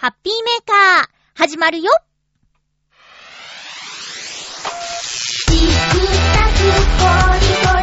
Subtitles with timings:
[0.00, 1.92] ハッピーメーカー、始まるよ。
[5.46, 5.74] チク
[6.32, 6.64] タク
[6.96, 7.04] ポ
[7.36, 7.79] リポリ。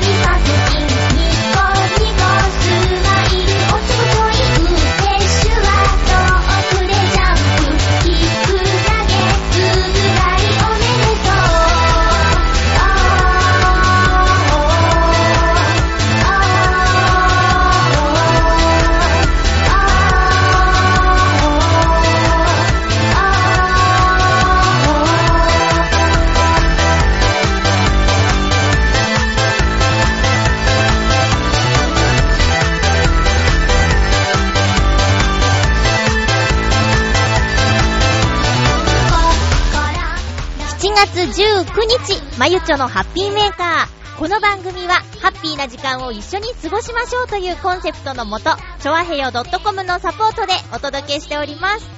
[41.14, 44.20] 19日、まゆちょのハッピーメーカー。
[44.20, 51.90] この番組は、ハッピーな時間を一緒に過ごしましょうというコンセプトのもと、ちょわへよ .com のサポートでお届けしております。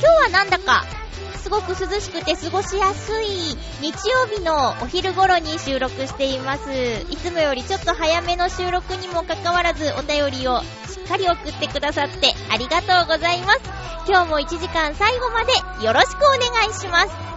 [0.00, 0.84] 日はなんだか、
[1.42, 6.70] すごく涼しくて過ごしやすい日曜日のお昼頃に収録しています。
[7.10, 13.60] いつもよりちょっと早めの収録にもかかわらずお便りをしっかり送ってくださってありがとうございます。
[14.06, 15.52] 今日も1時間最後まで
[15.84, 17.31] よろしくお願いします。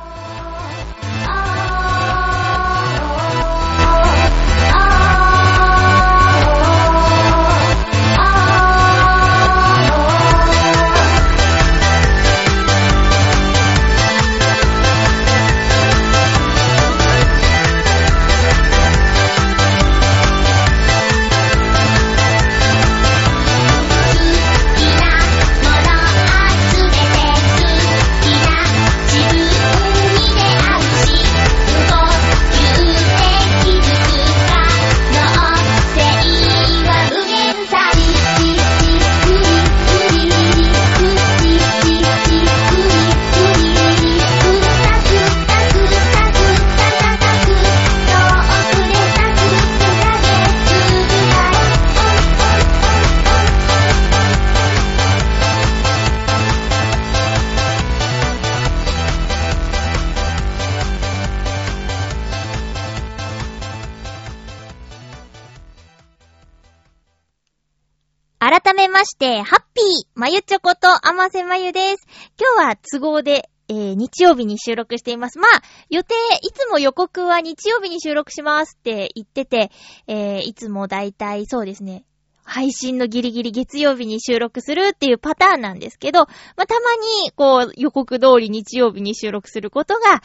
[69.26, 72.08] して、ハッピーまゆちょことあませまゆです。
[72.40, 75.40] 今日は都合で、えー、日曜日に収録しています。
[75.40, 76.14] まあ、予定、
[76.44, 79.72] いつも予告は日曜日に収録しますって言ってて、
[80.06, 82.06] えー、いつもだいたいそうですね、
[82.44, 90.22] 配信のギリギリ月曜日に収録するっていうパターンなんですけど、まあ、たまに、こう、予告通り日曜日に収録することが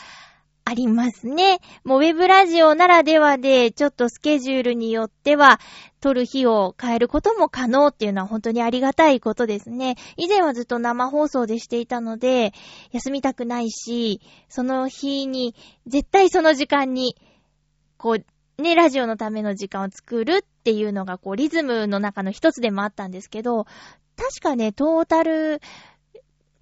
[0.70, 1.58] ありますね。
[1.82, 5.58] もうウェブラジオならではで、ちょっとスケジュールによっては、
[6.00, 9.96] 撮る日を変えることも可能っていうのは本当にありがたいことですね。
[10.16, 12.52] 以前はずっと生放送でしていたので、
[12.92, 15.56] 休みたくないし、その日に、
[15.88, 17.16] 絶対その時間に、
[17.96, 18.16] こ
[18.58, 23.64] う、ね、ラジオのための時間を作るっていうのが、こう、リズムの中の一つでもあったんですけど、
[24.16, 25.60] 確かね、トータル、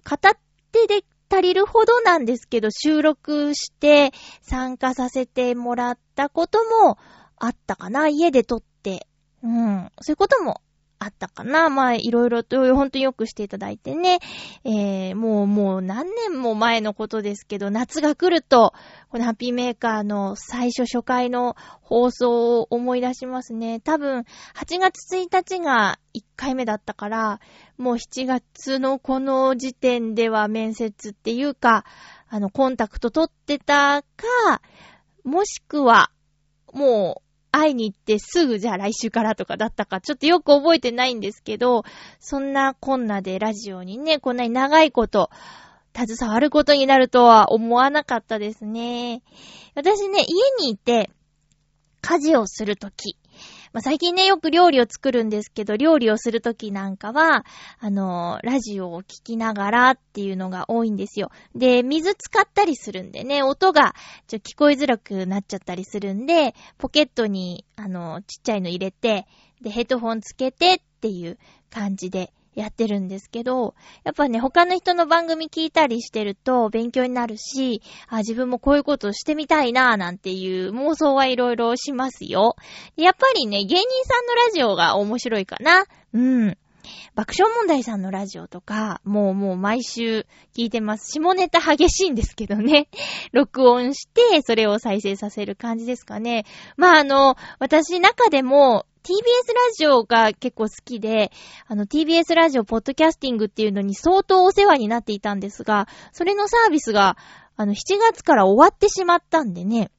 [0.03, 0.33] 片
[0.71, 6.97] 手で足りるほどなんですけど、収録して参加させてもらったことも
[7.37, 8.07] あったかな。
[8.07, 9.07] 家で撮って。
[9.43, 9.91] うん。
[10.01, 10.61] そういうことも
[11.01, 11.69] あったかな。
[11.69, 14.19] まあ、いろいろと、ほんとよくしていただいてね。
[14.65, 18.73] えー、もう、もう何年も前のことですけど、夏が来ると、
[19.09, 23.79] このハッピーメーカーの最初初回の放送を思い出しますね。
[23.79, 27.39] 多分、8月1日が1回目だったから、
[27.77, 31.85] もう7月のこの時点では面接っていうか、
[32.27, 34.61] あの、コンタクト取ってたか、
[35.23, 36.11] もしくは、
[36.73, 41.83] もう、会いに行ってすぐじゃあ来週からとかだったか、ちょっとよく覚えてないんですけど、
[42.19, 45.29] そんなこんなでラジオにね、こんなに長いこと、
[45.95, 49.23] 携わることになるとは思わなかったですね。
[49.75, 51.09] 私ね、家にいて、
[52.01, 53.17] 家事をするとき、
[53.71, 57.45] まあ、最近ね、よく料理を作るんですけど、料理をするときなんかは、
[57.79, 61.29] あのー、ラジオを聞きながらっていうのが多いんですよ。
[61.55, 63.93] で、水使ったりするんでね、音が
[64.27, 69.27] ちょ聞こえづらくなっちゃったりするんで、ポケットに、あのー、ちっちゃいの入れて、
[69.61, 71.37] で、ヘッドホンつけてっていう
[71.69, 73.73] 感じでやってるんですけど、
[74.03, 82.55] やっぱね、他の人の番組聞いたりしてると勉強になるし、あ、自分もこういうことをしてみたいなぁなんていう妄想はいろいろしますよ。
[82.97, 85.85] やっぱりね、芸人さんのラジオが面白いかな。
[86.13, 86.57] うん。
[87.15, 91.11] 爆笑問題さんのラジオとか、もうもう毎週聞いてます。
[91.11, 92.87] 下ネタ激しいんですけどね。
[93.33, 96.45] 録音して、それを再生させる感じですかね。
[96.77, 101.31] まああの、私中でも、TBS ラジオが結構好きで、
[101.67, 107.17] あの TBS ラジオポッドキャスティングっていうのに相当お世話になっていたんですが、それのサービスが、
[107.55, 109.91] あの7月から終わってしまったんでね、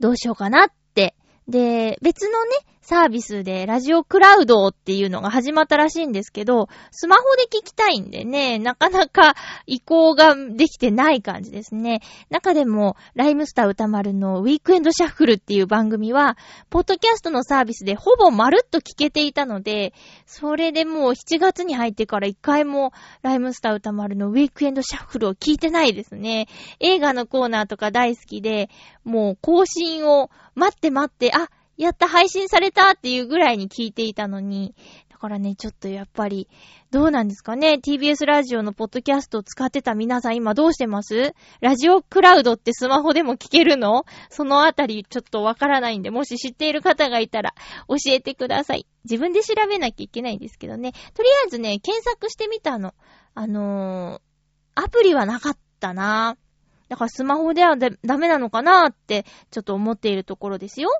[0.00, 1.14] どうしようかなって。
[1.48, 2.50] で、別のね、
[2.88, 9.34] サービスでラジオクラウドっていうのが始まったらしいんですけど、スマホで聞きたいんでね、なかなか
[9.66, 12.00] 移行ができてない感じですね。
[12.30, 16.38] 中でも、ライムスター歌丸のウィークエンドシャッフルっていう番組は、
[16.70, 19.92] ポッドキャストのサービスでほぼまるっと聞けていたので、
[20.24, 22.92] それでもう7月に入ってから一回も
[23.22, 26.46] ライムスター歌丸のウィークエンドシャッフルを聞いてないですね。
[26.78, 28.70] 映画のコーナーとか大好きで、
[29.02, 34.74] もう更新を待って待って、あ、やった配信されたっていうぐらいに聞いていたのに、
[35.10, 36.48] だからね、ちょっとやっぱり、
[36.90, 41.34] どうなんですかね ?TBS ラジオのポッドキャストを使ってた皆さん今どうしてます？
[41.60, 44.04] ラジオクラウドってスマホでも聞けるの？
[44.28, 47.54] そのあたりちょっとわからないんで、もし知っている方がいたら
[47.88, 48.86] 教えてください。
[49.04, 50.92] 自分で調べなきゃいけないんですけどね。
[50.92, 52.92] とりあえずね、検索してみたの。
[53.34, 56.36] あのー、アプリはなかったな
[56.88, 60.90] だからスマホではダメなのかなってちょっと思っているところですよ。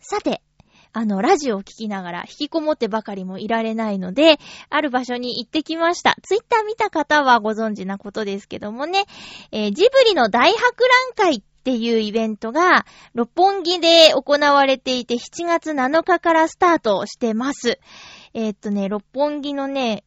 [0.00, 0.42] さて、
[0.92, 4.38] あの、ラジオを聞きながら引きこもってばかりもいられないので、
[4.70, 6.16] ある場所に行ってきました。
[6.22, 9.04] ツイッター見た方はご存知なことですけどもね、
[9.52, 10.58] えージブリの大博
[11.16, 17.78] 覧会っていうイベントが、六本木で行われていて、7月7日からスタートしてます。
[18.34, 20.02] えーっとね、六本木のね、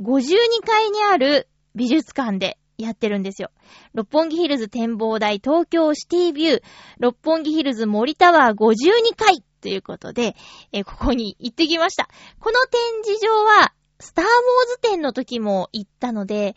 [0.00, 3.50] 52階にある美術館でやってるんですよ。
[3.94, 6.62] 六本木ヒルズ展望台東京シティビュー、
[6.98, 10.36] 六本木ヒルズ森タワー52階ということで、
[10.72, 12.08] えーここに行ってきました。
[12.38, 14.32] この展示場は、スターウォー
[14.68, 16.54] ズ展の時も行ったので、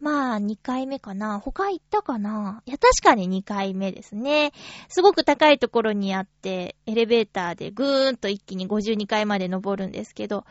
[0.00, 1.40] まあ、2回目かな。
[1.40, 4.52] 他行ったかないや、確かに2回目ですね。
[4.88, 10.44] すごく高いところにあって、エレベーターでぐーんと一気に52階まで登るんですけど、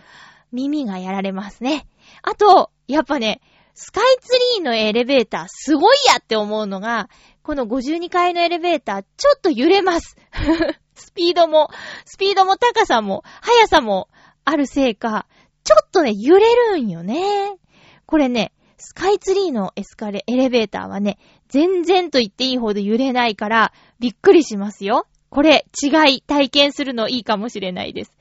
[0.52, 1.88] 耳がやられますね。
[2.24, 3.42] あと、やっぱね、
[3.76, 7.10] スカイツリーのエレベーターすごいやって思うのが、
[7.44, 10.16] この52階のエレベーターちょっと揺れます。
[10.96, 11.70] スピードも、
[12.06, 14.08] スピードも高さも、速さも
[14.46, 15.28] あるせいか、
[15.66, 17.58] ちょっとね、揺れるんよね。
[18.06, 21.18] これね、スカイツリーのエスカレ、エレベーターはね、
[21.50, 25.06] 全然と言っていいほど揺れないから、びっくりしますよ。
[25.30, 28.18] これ、違い、体験するのいいかもしれないです。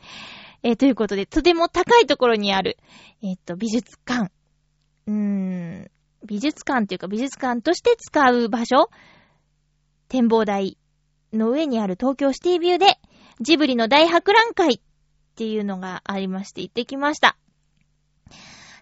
[0.65, 2.79] えーということで、とても高いところにある、
[3.23, 4.33] えーっと、美術館。
[5.07, 5.91] うーん、
[6.25, 8.91] 美術館っていうか美術館として使う場所
[10.09, 10.79] 展望台
[11.33, 12.99] の上にある東京シティビューで、
[13.41, 14.81] ジブリの大博覧会っ
[15.35, 17.37] ていうのがありまして行ってきました。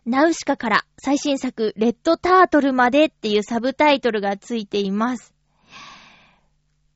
[0.05, 5.33] ナウシカから最新作レッドタートルまでっていうサブタイトルがついています。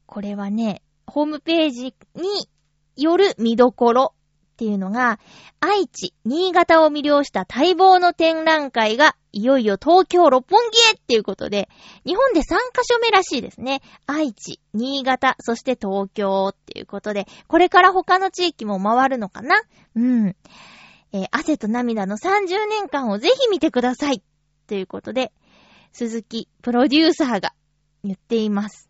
[0.07, 2.49] これはね、ホームページに
[2.97, 4.15] よる見どころ
[4.57, 5.21] っていうのが、
[5.61, 11.69] 愛知、新潟を魅了した待望の展覧会が、いよいよ東京六本木へっていうことで、
[12.07, 13.83] 日本で3カ所目らしいですね。
[14.07, 19.61] 愛知、新潟、そして東京っていうことで、これから他の地域も回るのかな？
[19.95, 20.37] うん。
[21.13, 24.23] えー汗と涙の30年間をぜひ見てください。
[24.69, 25.33] ということで、
[25.93, 27.53] 鈴木プロデューサーが
[28.03, 28.86] 言っています。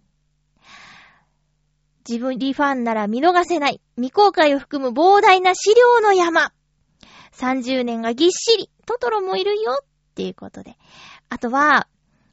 [2.07, 6.53] ジブリファンなら見逃せない未公開を含む膨大な資料の山。
[7.33, 10.77] 30年がぎっしり、トトロもいるよっていうことで。
[11.29, 11.89] あとは、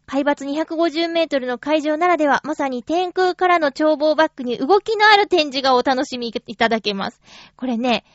[0.06, 7.20] 海抜250メートルの会場ならでは、まさに天空からの眺望バックに動きのある展示がお楽しみいただけます。
[7.56, 8.06] これね、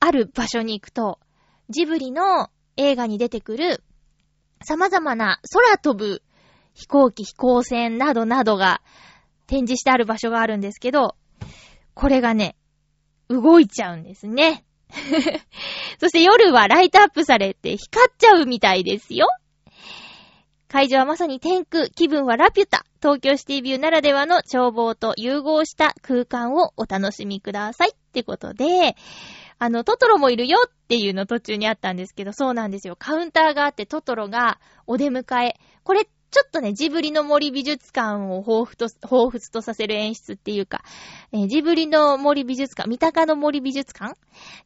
[0.00, 1.18] ある場所に行くと、
[1.70, 3.82] ジブリの映画に出てくる
[4.62, 6.22] 様々な空飛ぶ
[6.74, 8.82] 飛行機、飛行船などなどが
[9.50, 11.16] 展示してある場所があるんですけど、
[11.94, 12.54] これがね、
[13.28, 14.64] 動いちゃうんですね。
[15.98, 19.26] そして夜はライトアップされて光っちゃうみたいですよ。
[20.68, 22.86] 会場はまさに天空、気分はラピュタ。
[23.02, 28.94] 東京シティビューならではの眺望と融合した空間をお楽しみくださいってことで、
[29.58, 32.94] あの、トトロもいるよっていうの途中にあったんですけど、そうなんですよ。
[32.96, 35.56] カウンターがあってトトロがお出迎え。
[35.82, 40.82] これ、ちょっとね、ジブリの森美術館を彷彿と、彷彿とさせる演出っていうか、
[41.32, 44.16] えージブリの森美術館、三鷹の森美術館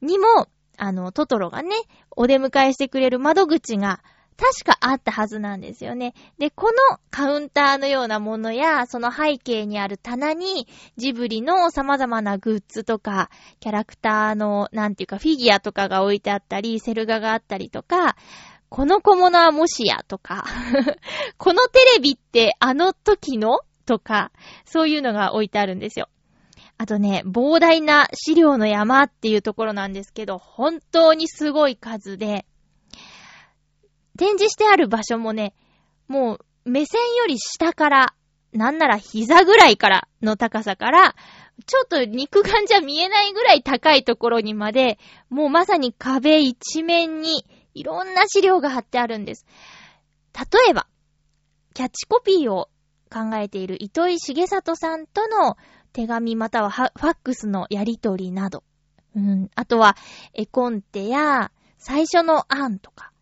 [0.03, 1.71] にも、あの、トトロがね、
[2.11, 4.01] お出迎えしてくれる窓口が
[4.37, 6.15] 確かあったはずなんですよね。
[6.39, 10.67] で、このカウンターのようなものや、その背景にある棚に、
[10.97, 13.31] ジブリの様々なグッズとか、
[13.61, 18.17] キャラクターの、なんていうか、フィギュアとかが置いてあったり、セル画があったりとか、
[18.75, 20.45] この小物はもしやとか、
[21.39, 24.33] このテレビってあの時のとか、
[24.65, 26.09] そういうのが置いてあるんですよ。
[26.77, 32.47] あとね、膨大な資料の山っていうところなんですけど、本当にすごい数で、
[34.19, 35.55] 展示してある場所もね、
[36.09, 38.15] もう目線より下から、
[38.53, 41.15] なんなら膝ぐらいからの高さから、
[41.65, 44.99] ちょっと肉眼じゃ見えないぐらい高いところにまで、
[45.31, 49.47] もうまさに壁一面にいろんな資料が貼ってあるんです。
[50.35, 50.87] 例えば、
[51.75, 52.69] キャッチコピーを
[53.13, 55.57] 考えている糸井重里さんとの
[55.93, 58.65] 手紙またはファックスのやりとりなど。
[59.17, 59.51] うん。
[59.55, 59.97] あとは、
[60.33, 63.13] 絵コンテや最初の案とか。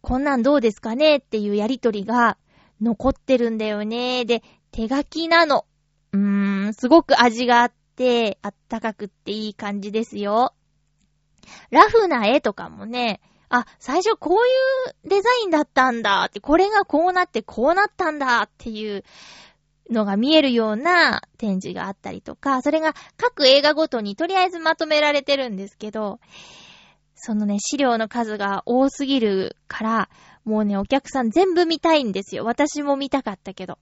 [0.00, 2.38] こんなんどうですかねっていうやりとりが
[2.80, 4.24] 残ってるんだよね。
[4.24, 5.66] で、手書きなの。
[6.12, 10.54] うーん、すごく味があって、あったかくっていい感じですよ。
[11.70, 19.04] ラフな絵とかもね、あ、最初こういうデザインだったんだって、これがこうなってこうなったんだっていう
[19.90, 26.18] のが見えるような展示があったりとか、それが各映画ごとにとりあえずまとめられてるんですけど、
[27.14, 30.10] そのね、資料の数が多すぎるから、
[30.44, 32.44] もうね、お客さん全部見たいんですよ。
[32.44, 33.78] 私も見たかったけど。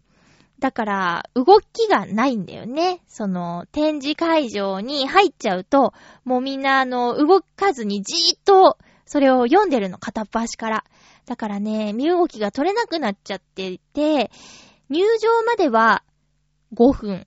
[0.60, 3.02] だから、動きがないんだよね。
[3.08, 5.92] その、展示会場に入っちゃうと、
[6.24, 8.78] もうみんな、あの、動かずにじーっと、
[9.14, 10.84] それを読んでるの、片っ端から。
[11.24, 14.32] だからね、身動きが取れなくなっちゃってて、
[14.88, 16.02] 入場までは
[16.74, 17.24] 5分っ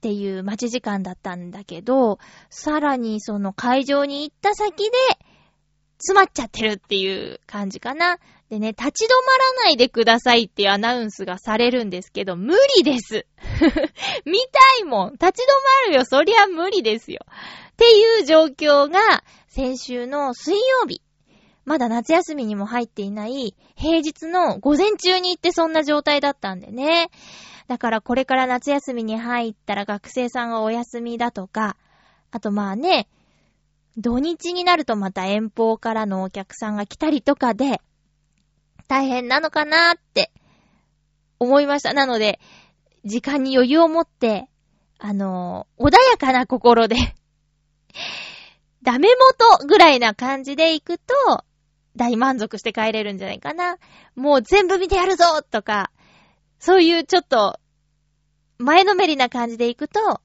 [0.00, 2.18] ていう待ち時間だったんだけど、
[2.48, 4.90] さらにその会場に行った先で、
[5.98, 8.18] 詰まっちゃってるっていう感じかな。
[8.48, 13.26] でね、立ち止まらないでくださいっていうアナウンスがされるんですけど、無理です
[14.26, 15.46] 見たいもん立ち止
[15.86, 17.20] まるよそりゃ無理ですよ
[17.80, 21.00] っていう状況が、先週の水曜日、
[21.64, 27.08] まだ夏休みにも入っていない平日の午前中に行ってそんな状態だったんでね。
[27.68, 31.78] だからこれから夏休みに入ったら学生さんがお休みだとか、
[32.30, 33.08] あとまあね、
[33.96, 37.80] 土日になるとまた遠方からのお客さんが来たりとかで、
[38.88, 40.30] 大変なのかなーって
[41.38, 41.94] 思いました。
[41.94, 42.40] なので、
[43.06, 44.50] 時間に余裕を持って、
[44.98, 46.96] あのー、穏やかな心で
[48.82, 51.44] ダメ元ぐらいな感じで行くと、
[51.96, 53.76] 大満足して帰れるんじゃないかな。
[54.14, 55.90] もう全部見てやるぞとか、
[56.58, 57.58] そういうちょっと、
[58.58, 60.20] 前のめりな感じで行くと、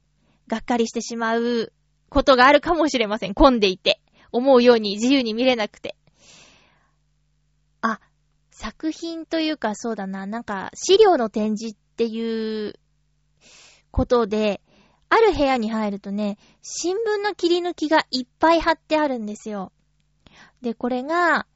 [0.48, 1.74] がっかりしてしまう
[2.10, 3.34] ことがあるかもしれません。
[3.34, 4.00] 混んでいて。
[4.36, 5.96] 思うように自由に見れなくて。
[7.82, 8.02] あ、
[8.52, 12.74] 作品というかそうだな、なんか資料の展示っていう
[13.92, 14.62] ことで、
[15.10, 19.72] ある部屋に入るとね、新聞の切り抜きがいっぱい貼ってあるんですよ。
[20.62, 21.48] で、これが、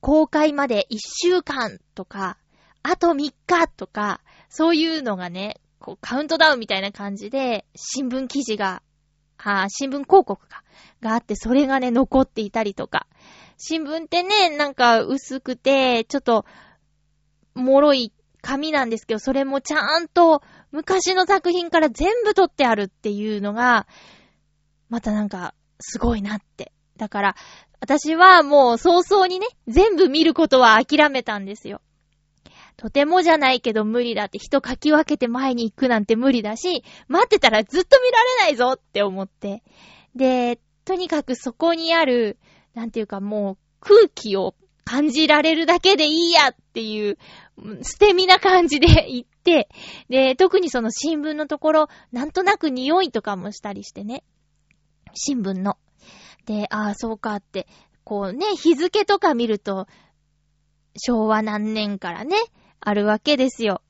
[0.00, 2.36] 公開まで1週間とか、
[2.82, 4.20] あと3日とか、
[4.50, 8.82] そういうのがね、こうカウントダウンみたいな感じで、新聞記事が、
[9.38, 10.62] あ新聞広告が、
[11.00, 13.06] があって、それがね、残っていたりとか。
[13.56, 16.44] 新聞ってね、なんか薄くて、ちょっと、
[17.54, 18.12] 脆い
[18.44, 23.86] 紙なんですけど、それもちゃんと昔の作品から全部撮ってあるっていうのが、
[24.88, 26.72] またなんか、すごいなって。
[26.96, 27.36] だから、
[27.80, 31.80] 私はもう早々にね、全部見ることは諦めたんですよ。
[32.76, 39.62] とてもじゃないけど無理だって人書き分けて前に行くなんて無理だし、待ってたらずっと見られないぞって思って。
[40.14, 42.38] で、とにかくそこにある、
[42.74, 47.18] なんていうかもう空気を感じられるだけでいいやっていう、
[47.82, 49.68] 捨て身な感じで行って、
[50.08, 54.24] で、特にその新聞のところ、なんとなく匂いとかもしたりしてね。
[55.14, 55.78] 新聞の。
[56.46, 57.66] で、ああ、そうかって、
[58.02, 59.86] こうね、日付とか見ると、
[60.96, 62.36] 昭和何年からね、
[62.80, 63.82] あるわけですよ。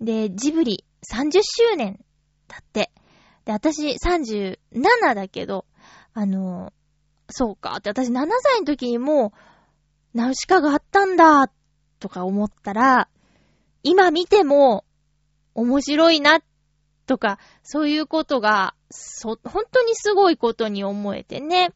[0.00, 2.04] で、ジブリ30周年
[2.48, 2.90] だって。
[3.44, 5.66] で、私37だけど、
[6.14, 6.72] あの、
[7.28, 9.32] そうかって私7歳の時にも
[10.14, 11.50] う、ナウシカがあったんだ、
[12.02, 13.08] とか思ったら、
[13.84, 14.84] 今見ても
[15.54, 16.40] 面白いな、
[17.06, 21.70] とか、そういうことが、そ、本当にすごいことに思えてね。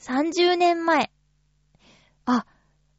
[0.00, 1.10] 30年前。
[2.24, 2.46] あ、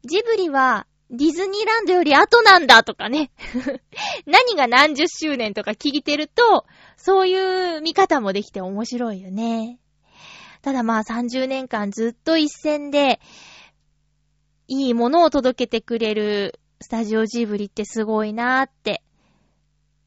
[0.04, 3.32] ジブリはディズニーランドより後なんだとかね。
[4.28, 9.80] 何が何十周年とか聞いてると、そういう見方もできて面白いよね。
[10.62, 13.20] ただまあ30年間ずっと一戦で、
[14.72, 19.02] いいものを届けてくれるスタジオジブリってすごいなーって。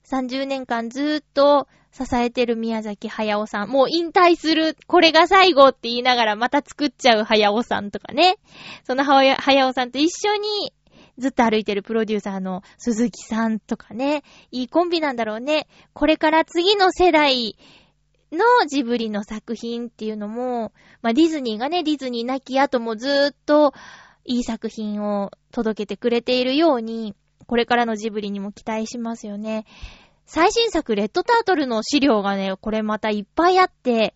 [0.08, 3.68] 30年間ずーっと支えてる宮崎駿さん。
[3.68, 8.36] もう引退する、これが最後って言いながらまた作っちゃう駿さんとかね。
[8.84, 10.72] その駿さんと一緒に
[11.18, 14.22] ずっと歩いてるプロデューサーの鈴木さんとかね。
[14.52, 15.66] いいコンビなんだろうね。
[15.92, 17.56] これから次の世代
[18.30, 23.74] のジブリの作品っていうのも、まあディズニーがね、ディズニー亡き後もずーっと
[24.24, 27.14] いい作品を届けてくれているように、
[27.46, 29.66] これからのジブリにも期待しますよね。
[30.26, 34.14] 最新作、レッドタートルの資料がね、これまたいっぱいあって、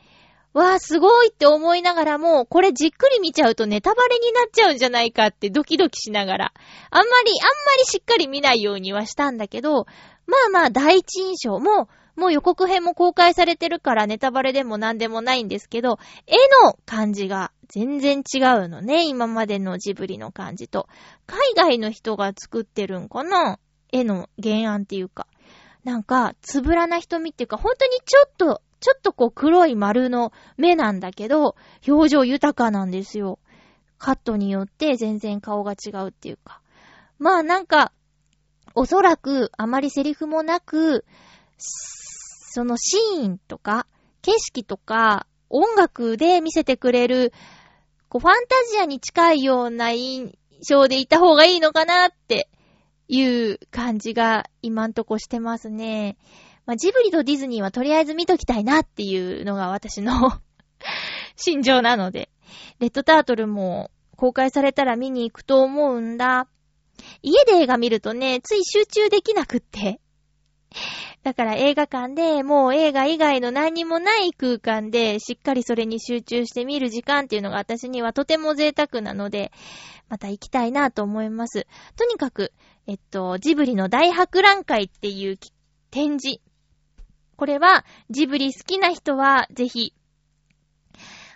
[0.55, 6.53] わーすごいって思いながらも、これじっくり見ちゃうとネタバレになっちゃうんじゃないかってドキドキしながら、
[6.91, 9.87] あんまり、あんまりしっかり見ないようにはしたんだけど、
[10.27, 20.89] まあまあ第一印象も、もう予告編も公開されてるからネタバレでもなんでもないんですけど、絵の感じが全然違うのね、今までのジブリの感じと。
[21.27, 23.59] 海外の人が作ってるんかな？
[23.93, 25.27] 絵の原案っていうか。
[25.85, 31.55] なんか、つぶらな瞳っていうか、本当にちょっと、ちょっとこう黒い丸の目なんだけど、
[31.87, 33.39] 表情豊かなんですよ。
[33.99, 36.61] カットによって全然顔が違うっていうか。
[37.19, 37.93] まあなんか、
[38.75, 41.05] おそらくあまりセリフもなく、
[42.57, 43.87] そのシーンとか、
[44.23, 47.35] 景色とか、音楽で見せてくれる、
[48.09, 52.49] こう、ファンタジアに近いような印象でいた方がいいのかなって
[53.09, 56.17] いう感じが今んとこしてますね。
[56.65, 60.41] まあ、ジブリとディズニーはとりあえず見ときたいなっていうのが私の
[61.37, 62.31] 心情なので。
[62.81, 66.49] レッドタートルも公開されたら見に行くと思うんだ。
[67.21, 70.01] 家で映画見るとね、つい集中できなくって。
[71.23, 79.51] だから映画館でもう映画以外の何にもない空間でしっかりそれに集中して見る時間っていうのが私にはとても贅沢なので、
[80.09, 81.67] また行きたいなと思います。
[81.97, 82.53] とにかく、
[82.87, 85.39] えっと、ジブリの大博覧会っていう
[85.91, 86.41] 展示。
[87.37, 89.95] これはジブリ好きな人はぜひ、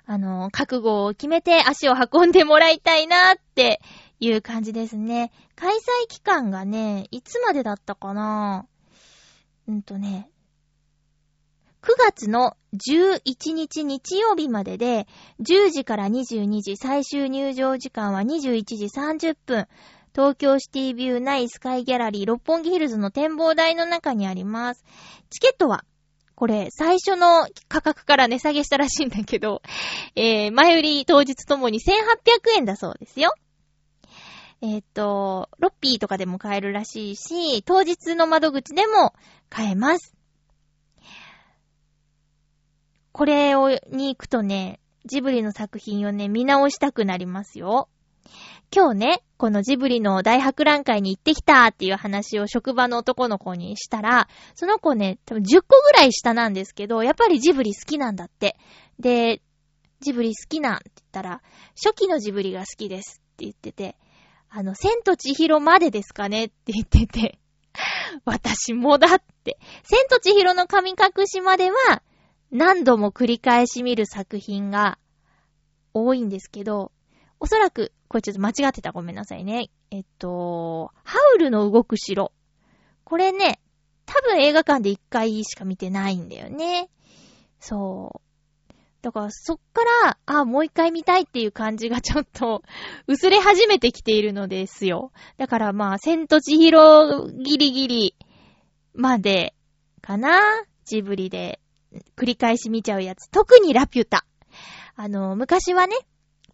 [0.06, 3.80] あの、覚悟を決めて足を運んでもらいたいなって
[4.18, 5.32] いう感じですね。
[5.56, 8.66] 開催期間がね、いつまでだったかな？
[9.70, 10.28] うんとね、
[11.82, 15.06] 9月の11日日曜日までで、
[15.40, 19.68] 10時から22時、最終入場時間は21時30分。
[20.12, 24.84] 東京シティビュー内スカイギャラリー六本木ヒルズの展望台の中にあります。
[25.30, 25.84] チケットは、
[26.34, 29.62] これ、最初の価格から値下げしたらしいんだけど、
[30.16, 31.92] えー、前売り当日ともに1800
[32.56, 33.32] 円だそうですよ。
[34.62, 39.14] えっ、と、ロッピーとかでも買えるらしいし、当日の窓口でも
[39.48, 40.14] 買えます。
[43.12, 47.88] これを、に行くとね、ジブリの作品をね、見直したくなりますよ。
[48.74, 58.56] 今日ね、このジブリの大博覧会に行ってきたっていう話を職場の男の子にしたら、その子ね、多分10個ぐらい下なんですけど、やっぱりジブリ好きなんだって。
[58.98, 59.40] で、
[60.00, 61.42] ジブリ好きなんって言ったら、
[61.74, 63.96] 初期のジブリが好きですって言ってて、
[64.50, 67.38] あの、千と千尋までですかねって言ってて、
[68.24, 69.58] 私もだって。
[69.84, 72.02] 千と千尋の神隠しまでは、
[72.50, 74.98] 何度も繰り返し見る作品が
[75.94, 76.90] 多いんですけど、
[77.38, 79.70] おそらく、これちょっと間違ってたごめんなさいね。
[79.92, 82.32] えっと、ハウルの動く城。
[83.04, 83.60] これね、
[84.04, 86.90] 多分映画館で一回しか見てないんだよね。
[87.60, 88.29] そう。
[89.02, 92.62] だからそっから、あ、もう一回見たいっていう感じがちょっと
[93.08, 95.12] 薄れ始めてきているのですよ。
[95.38, 98.14] だからまあ、千と千尋ギリギリ
[98.94, 99.54] まで
[100.02, 100.40] かな
[100.84, 101.60] ジブリで
[102.16, 103.30] 繰り返し見ちゃうやつ。
[103.30, 104.26] 特にラピュタ。
[104.96, 105.96] あの、昔はね、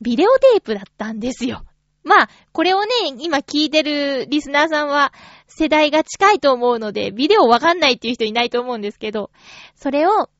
[0.00, 1.64] ビデオテープだったんですよ。
[2.06, 5.12] まあ、これをね、今聞いてるリスナーさんは
[5.48, 9.32] 世代が近いと思うので、ビデオわかんないっていう人いないと思うんですけど、
[9.74, 10.30] それを、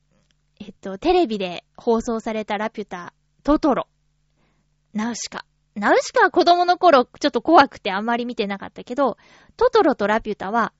[0.59, 3.87] えっと、テレビで放送されたラピュタ、トトロ、
[4.93, 5.45] ナウシカ。
[5.75, 9.17] ナウシカは子供の頃ちょっと怖くてあんまり見てなかったけど、
[9.57, 10.73] トトロとラピュタは、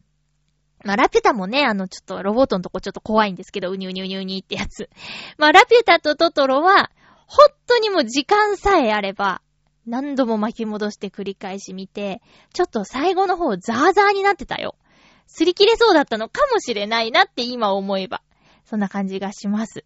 [0.84, 4.90] まあ、ラピュタもね、あの、ちょっとロボットのとこちょっと怖いんですけど、うにゅうにゅうにゅうにってやつ。
[5.38, 6.92] まあ、ラピュタとトトロは、
[7.28, 9.42] 本当にもう時間さえあれば、
[9.86, 12.22] 何度も巻き戻して繰り返し見て、
[12.54, 14.76] ちょっと最後の方ザーザーになってたよ。
[15.28, 18.22] 擦り切れそうだったのかもしれないなって今思えば。
[18.68, 19.86] そんな感じがします。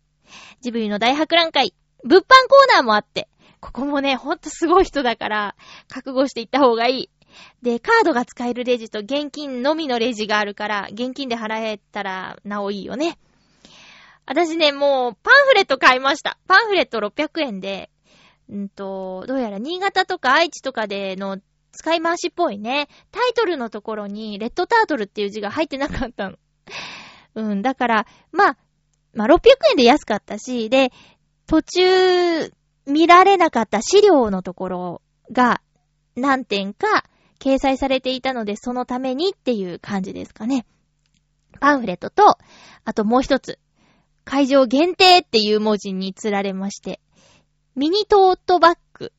[0.61, 5.55] ジブリの大博覧会、物販コーナーもあって、ここもね、ほんとすごい人だから、
[5.87, 7.09] 覚悟していった方がいい。
[7.61, 13.19] で、カードが使えるレジと現金のみのレジがあるから、現金で払えたらなおいいよね。
[14.25, 16.39] 私ね、もう、パンフレット買いました。
[16.47, 17.91] パンフレット600円で、
[18.49, 21.37] うんと、どうやら新潟とか愛知とかでの
[21.71, 22.87] 使い回しっぽいね。
[23.11, 26.37] タイトルのところに、レッドタートルっていう字が入ってなかったの。
[27.35, 28.57] うん、だから、まあ、
[29.13, 29.39] まあ、600
[29.71, 30.91] 円で安かったし、で、
[31.47, 32.51] 途中、
[32.85, 35.61] 見られなかった資料のところが
[36.15, 37.05] 何点か
[37.39, 40.65] 掲載されていたので、そのためにっていう感じですかね。
[41.59, 42.37] パンフレットと、
[42.85, 43.59] あともう一つ、
[44.23, 47.01] 会場限定っていう文字に釣られまして、
[47.75, 49.11] ミニトートバッグ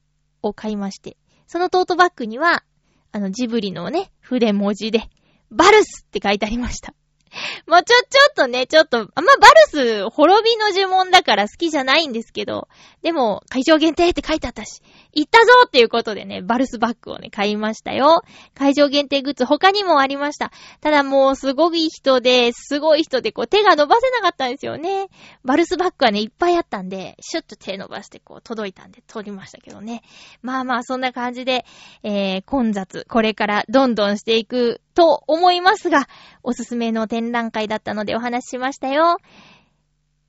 [0.43, 2.65] を買いまして、そのトートバッグには、
[3.13, 5.03] あのジブリのね、筆文字で、
[5.51, 6.95] バルスって書いてありました。
[7.66, 12.68] もうちょ、ちょっとね、ちょっと、あんまバルス、滅びの呪文だから好きじゃないんですけど、
[13.03, 14.83] でも、会場限定って書いてあったし、
[15.14, 18.23] 行ったぞっていうことでね、バルスバッグをね、買いましたよ。
[18.55, 20.53] 会場限定グッズ他にもありました。
[20.81, 25.09] ただもう、すごい人で、すごい人で、こう、手が伸ばせなかったんですよね。
[25.45, 30.03] バルスバッグはね、いっぱいあったんで、シュッと手伸ばして、こう、届いたんで、取りましたけどね。
[30.42, 31.64] まあまあ、そんな感じで、
[32.03, 36.09] えー、混雑、これからどんどんしていくと思いますが、
[36.43, 39.17] おすすめの展覧会だったのでお話ししましたよ。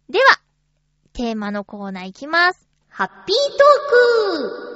[0.09, 0.25] では、
[1.13, 2.69] テーマのコーナーいきます。
[2.87, 4.73] ハッピートーク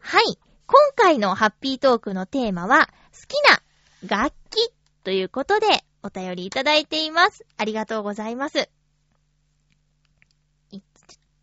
[0.00, 0.38] はい。
[0.66, 4.72] 今回のハッピートークのテーマは、好きな楽器
[5.04, 5.66] ということで
[6.02, 7.44] お便りいただいています。
[7.56, 8.68] ありがとうございます。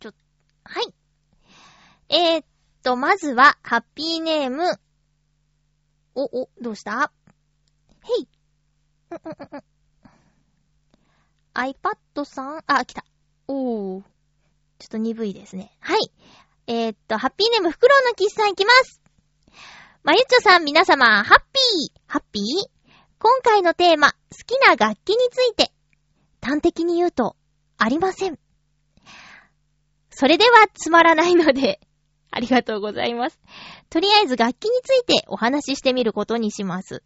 [0.00, 0.12] ちょ、
[0.64, 0.94] はい。
[2.08, 2.44] えー、っ
[2.82, 4.64] と、まずは、ハッピーネーム、
[6.22, 7.10] お、お、どうした？
[8.02, 8.28] へい。
[9.10, 9.64] うんんん。
[11.54, 13.06] iPad さん、あ、来た。
[13.48, 14.02] おー。
[14.78, 15.74] ちょっと鈍いですね。
[15.80, 16.12] はい。
[16.66, 19.00] えー、っと、ハッピーネーム、フクロウのキスさんいきます。
[20.02, 22.44] まゆちょさん、皆様、ハッピーハッピー？
[23.18, 25.72] 今回のテーマ、好きな楽器について。
[26.42, 27.34] 端的に言うと、
[27.78, 28.38] ありません。
[30.10, 31.80] それではつまらないので、
[32.30, 33.40] ありがとうございます。
[33.90, 37.02] とりあえず楽器についてお話ししてみることにします。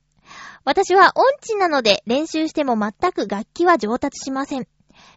[0.64, 4.66] 私は音痴なので練習しても全く楽器は上達しません。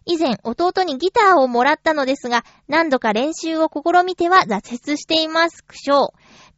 [0.05, 5.63] 以前弟にギターをもらったのですが、何度か練習を試みては挫折しています。
[5.65, 6.09] 苦笑。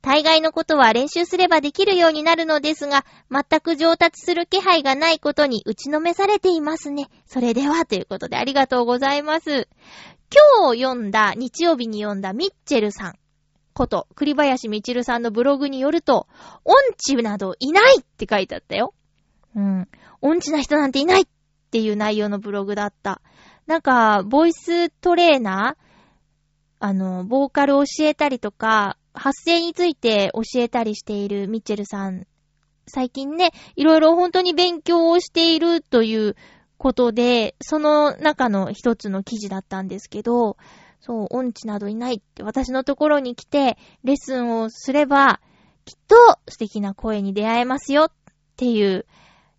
[0.02, 7.10] 大概のことは練習すればできるようになるのですが、全く上達する気配がないことに打ちのめされていますね。
[7.26, 9.68] それでは、ということでありがとうございます。
[10.32, 13.29] 今日読んだ、日曜日に読んだミッチェルさん。
[13.80, 16.28] こと、栗林みちるさんのブログによると、
[16.66, 18.94] 音痴などいないって書いてあったよ。
[19.56, 19.88] うん。
[20.20, 21.26] 音痴な人なんていないっ
[21.72, 23.22] ていう内容のブログだった。
[23.68, 25.84] なんか、ボイストレーナー
[26.82, 32.28] あの、ボーカル教えたりとか、発声について教えたりしているミッチェルさん。
[32.86, 36.36] 最近ね、いろいろ本当に勉強をしているという
[36.78, 40.58] ことで、その中の一つの記事だったんですけど、
[41.00, 45.40] そう、音痴などいないって私のところに来て、レッスンをすれば、
[45.86, 48.12] きっと素敵な声に出会えますよっ
[48.58, 49.06] ていう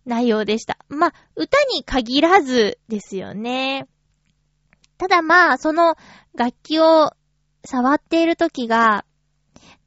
[0.05, 0.77] 内容でした。
[0.87, 3.87] まあ、歌に限らずですよね。
[4.97, 5.95] ただまあ、その
[6.35, 7.11] 楽器を
[7.65, 9.05] 触っている時が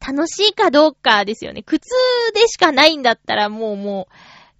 [0.07, 1.63] 楽しいかどうかですよね。
[1.63, 1.89] 苦痛
[2.35, 4.09] でしかないんだったらもうも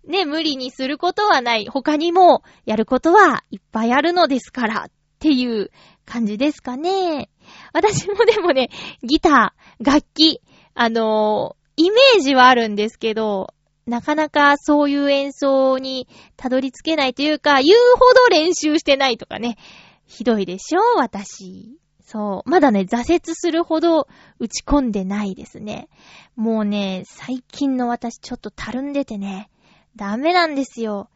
[0.07, 1.67] う、ね、無理にすることはない。
[1.69, 5.71] 他にもやることはいっぱいあるのですからっていう
[6.05, 7.31] 感じですかね。
[7.73, 8.71] 私もでもね、
[9.03, 10.41] ギター、楽器、
[10.75, 13.55] あのー、イメージはあるんですけど、
[13.87, 19.57] なかなかそういう演奏にたどり着けないというか、言うほど練習してないとかね。
[20.07, 21.79] ひどいでしょ私。
[22.05, 22.51] そう。
[22.51, 24.07] まだね、挫折するほど
[24.39, 25.89] 打ち込んでないですね。
[26.37, 29.51] もうね、最近の私ちょっとたるんでてね、
[29.97, 31.09] ダメなんですよ。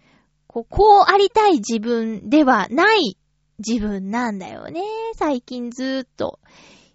[0.46, 3.17] こう、こうありたい自分ではない
[3.59, 4.83] 自分なんだよね。
[5.16, 6.38] 最近ずーっと。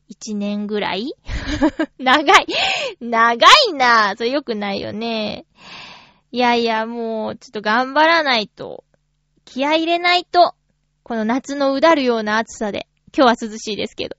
[0.08, 1.14] 一年ぐらい？
[2.00, 2.46] 長い。
[3.02, 5.46] 長いなそれ良くないよね。
[6.32, 8.84] いやいや、もう、ちょっと頑張らないと。
[9.46, 10.56] 気合入れないと。
[11.04, 12.88] この夏のうだるような暑さで。
[13.16, 14.16] 今日は涼しいですけど。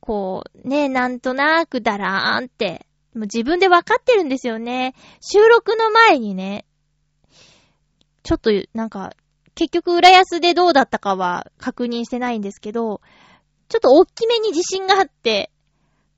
[0.00, 2.86] こう、ね、なんとなくだらーんって。
[3.14, 4.94] もう自分でわかってるんですよね。
[5.20, 6.64] 収録の前にね、
[8.22, 9.12] ちょっとなんか
[9.58, 13.00] 結局、浦安でどうだったかは確認してないんですけど、
[13.68, 15.50] ちょっと大きめに地震があって、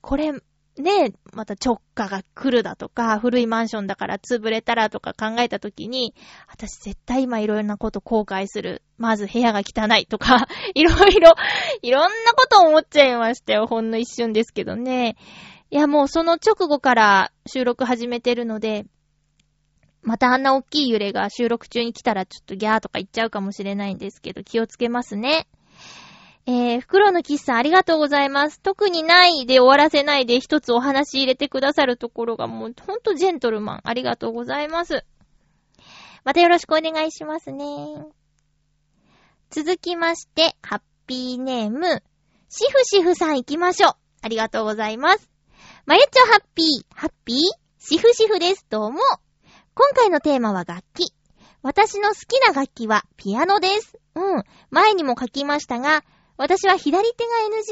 [0.01, 6.13] これ、ね、また直下が来るだとか、古いマンションだから潰れたらとか考えたときに、
[6.47, 8.83] 私絶対今いろいろなこと後悔する。
[8.99, 11.33] まず部屋が汚いとか、 いろいろ、
[11.81, 13.65] いろんなこと思っちゃいましたよ。
[13.65, 15.15] ほんの一瞬ですけどね。
[15.71, 18.85] いや、もうその直後から収録始めてるので、
[20.03, 25.47] またあんな大きい揺れが収録中に来たらちょっとギャーとか言っちゃうかもしれないんですけど、気をつけますね。
[26.47, 28.59] えー、袋のキスさんありがとうございます。
[28.61, 33.81] 特にないで終わらせないで一つお話入れてくださるところがもうほんとジェントルマン。
[33.83, 35.05] ありがとうございます。
[36.23, 37.65] またよろしくお願いしますね。
[39.51, 42.03] 続きまして、ハッピーネーム、
[42.49, 43.93] シフシフさん行きましょう。
[44.21, 45.29] ありがとうございます。
[45.85, 47.37] まゆちょハッピー、ハッピー、
[47.79, 48.65] シフシフです。
[48.69, 48.99] どうも。
[49.73, 51.13] 今回のテーマは楽器。
[51.61, 53.97] 私の好きな楽器はピアノです。
[54.15, 54.43] うん。
[54.69, 56.03] 前にも書きましたが、
[56.35, 57.29] 私は左手が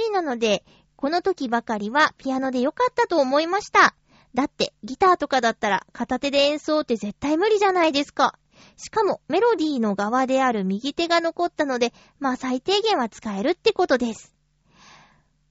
[0.09, 0.63] NG なので、
[0.95, 3.95] この時ばかりはピアノでよかったと思いました。
[4.33, 8.39] だって、ギターとかだったら片手で演奏って絶対無理じゃないですか。
[8.77, 14.33] しかも、メロディーの側である右手が残ったので、まあ最低限は使えるってことです。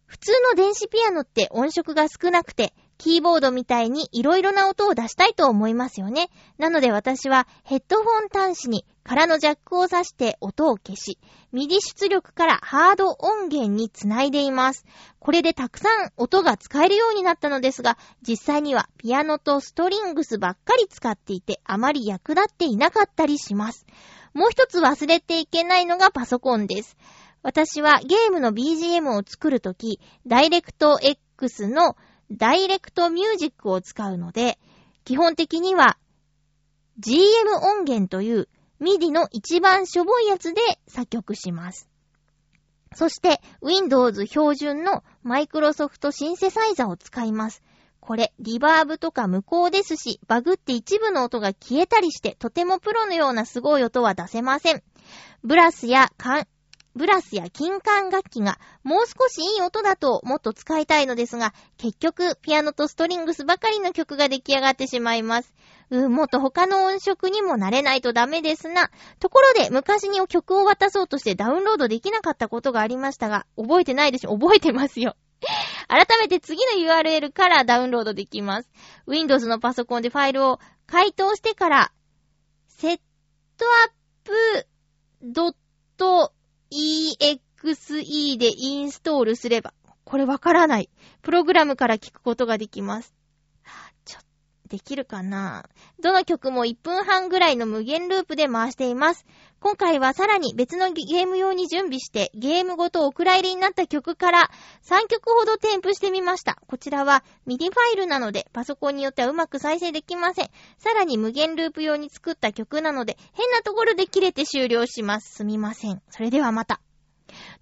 [0.07, 6.29] 普通の電子ピアノって音色が少なくて、キーボードみたいに色々な音を出したいと思いますよね。
[6.59, 11.19] なので私はヘッドフォン端子に空のジャックを挿して音を消し、
[11.53, 14.85] MIDI 出力からハード音源につないでいます。
[15.19, 23.87] これでたくさん音が使えるようになったのですが、実際にはピアノとストリングスばっかり使っていてあまり役立っていなかったりします。
[24.35, 26.97] もう一つ忘れていけないのがパソコンです。
[27.43, 31.97] 私はゲームの BGM を作るとき、ダイレクト X の
[32.31, 34.59] ダイレクトミュージックを使うので、
[35.05, 35.99] 基本的には
[36.99, 38.49] GM 音源という
[38.81, 41.89] MIDI の一番しょぼいやつで作曲します。
[42.95, 47.63] そして Windows 標準の Microsoft シンセサイザーを使います。
[48.01, 54.83] これ、リバーブとか無効ですし、バグって一部の音が消えたりして、とてもプロのようなすごい音は出せません。
[55.45, 56.11] ブラスや
[56.99, 65.55] ブラスや金管楽器がもう少しいい音だともっと使いたいのですが、結局ピアノとストリングスばかりの曲が出来上がってしまいます。
[65.91, 68.91] うん、もっと他の音色にもなれないとダメですな。
[69.21, 75.17] ところで、昔に曲を渡そうとしてダウンロードできなかったことがありましたが、覚えてないでしょ覚えてますよ。
[75.87, 78.71] 改めて次の URL からダウンロードできます。
[79.07, 81.93] Windows のパソコンでファイルを解凍してから、
[82.69, 84.67] setup
[85.23, 85.55] ドッ
[85.97, 86.33] ト
[86.71, 89.73] exe でインストールすれば、
[90.05, 90.89] これわからない。
[91.23, 93.18] プログラムから聞くことができます。
[94.69, 95.69] できるかな？
[96.01, 99.27] どの曲も1分半ぐらいの無限ループで回しています。
[99.61, 104.51] 今回はさらに別のゲーム用に準備して、ゲームごとお蔵入りになった曲から
[104.85, 106.59] 3曲ほど添付してみました。
[106.69, 110.51] こちらは MIDI ファイルなので、パソコンによってはうまく再生できません。
[110.79, 115.35] さらに無限ループ用に作った曲なので、変なところで切れて終了します。
[115.39, 116.03] すみません。
[116.11, 116.81] それではまた。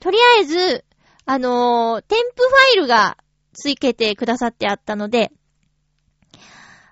[0.00, 0.84] とりあえず、
[1.24, 3.16] あのー、添付ファイルが
[3.52, 5.32] つけてくださってあったので、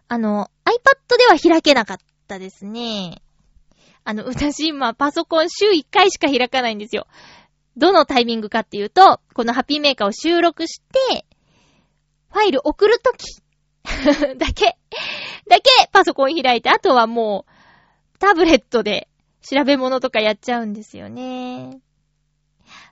[0.09, 3.23] あの、iPad では開けなかったですね。
[4.05, 7.07] あの、私今パソコン週1回しか開かないんですよ。
[7.77, 11.27] どのタイミングかっていうと、このハッピーメーカーを収録して、
[12.31, 13.43] ファイル送るとき
[14.39, 14.77] だけ、
[15.49, 19.09] だけパソコン開いて、あとはもう、タブレットで
[19.43, 21.81] 調べ物とかやっちゃうんですよね。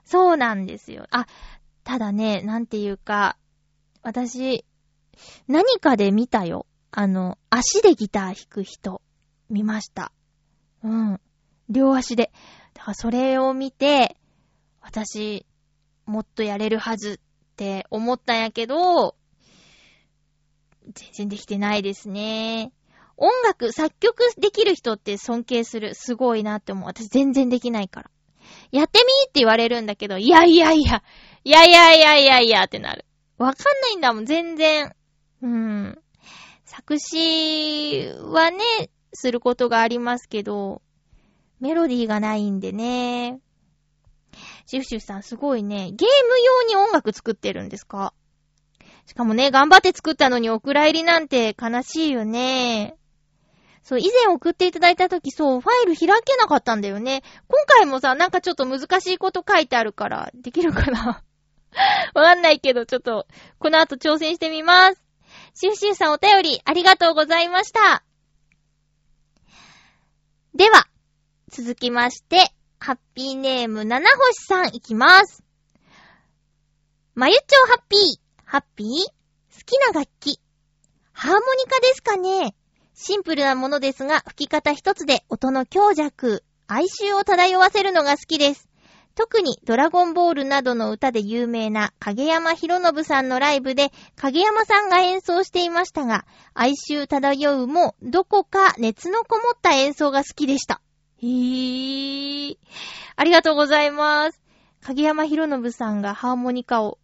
[0.05, 1.07] そうなんですよ。
[1.11, 1.27] あ、
[1.83, 3.37] ただね、なんていうか、
[4.01, 4.65] 私、
[5.47, 6.65] 何かで見たよ。
[6.95, 9.01] あの、足でギター弾く人、
[9.49, 10.11] 見ました。
[10.83, 11.19] うん。
[11.67, 12.31] 両足で。
[12.75, 14.15] だからそれを見て、
[14.79, 15.47] 私、
[16.05, 19.15] もっとやれるはずって思ったんやけど、
[20.93, 22.71] 全然できてないですね。
[23.17, 25.95] 音楽、作曲できる人って尊敬する。
[25.95, 26.85] すごいなって思う。
[26.85, 28.11] 私全然できないから。
[28.71, 31.01] やってみーって言われるんだけど、いやいやいや、
[31.43, 33.05] いやいやいやいやいやってなる。
[33.39, 34.95] わかんないんだもん、全然。
[35.41, 36.02] うん。
[36.75, 40.81] 作詞はね、することがありますけど、
[41.59, 43.39] メロディーがないんでね。
[44.65, 48.11] シフシフさんすごいね、ゲーム用に音楽作ってるんですか？
[49.05, 52.95] しかもね、頑張って作ったのにお蔵入りなんて悲しいよね。
[53.83, 57.21] そう、以前送っていただいたとき、そう、ファイル開けなかったんだよね。
[57.49, 61.21] 今回もさ、なんかちょっと難しいこと書いてあるから、できるかな？
[62.15, 63.27] わかんないけど、ちょっと、
[63.59, 65.02] この後挑戦してみます。
[65.55, 68.03] シフシフさんお便り、ありがとうございました。
[70.55, 70.87] では、
[71.51, 75.43] 続きまして、ハッピーネーム七星さんいきます。
[77.15, 77.99] まゆちょハッピー、
[78.45, 78.87] ハッピー？
[78.87, 78.93] 好
[79.65, 80.39] きな楽器。
[81.11, 82.55] ハーモニカですかね
[82.95, 88.67] シンプルなものですが、吹き方一つで音の強弱、哀愁を漂わせるのが好きです。
[89.15, 100.81] 特にドラゴンボールなどの歌で有名な影山博信さんのライブで影山さんが演奏していましたが、哀愁漂うもどこか熱のこもった演奏が好きでした。
[101.21, 102.57] へー。
[103.15, 104.41] ありがとうございます。
[104.81, 106.97] 影山博信さんがハーモニカを、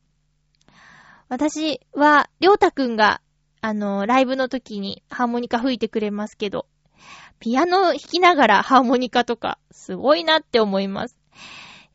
[1.29, 3.21] 私は、りょうたくんが、
[3.61, 6.65] あの、ライブの時にハーモニカ吹いてくれますけど、
[7.39, 11.15] ピアノ弾きながらハーモニカとか、すごいなって思います。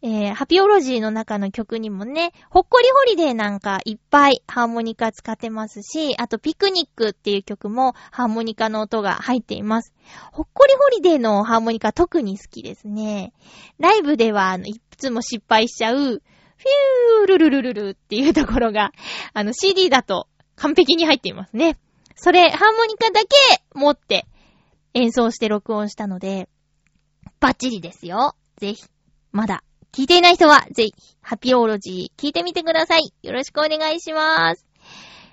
[0.06, 9.94] えー、ハピオロジーの中の曲にもね、ほっこりホリデーなんかいっぱいハーモニカ使ってますし、あとピクニックっていう曲もハーモニカの音が入っています。
[10.30, 13.32] ほっこりホリデーのハーモニカ特に好きですね。
[13.78, 18.92] ライブでは、あの、いつも失敗しちゃう、フィュールルルルルっていうところが、
[19.32, 21.78] あの CD だと完璧に入っていますね。
[22.14, 23.28] それ、ハーモニカだけ
[23.72, 24.26] 持って
[24.92, 26.50] 演奏して録音したので、
[27.40, 28.36] バッチリですよ。
[28.58, 28.84] ぜひ、
[29.32, 33.12] まだ聞いていない人は、ぜひ、ハピオロジー聞いてみてください。
[33.22, 34.66] よろしくお願いします。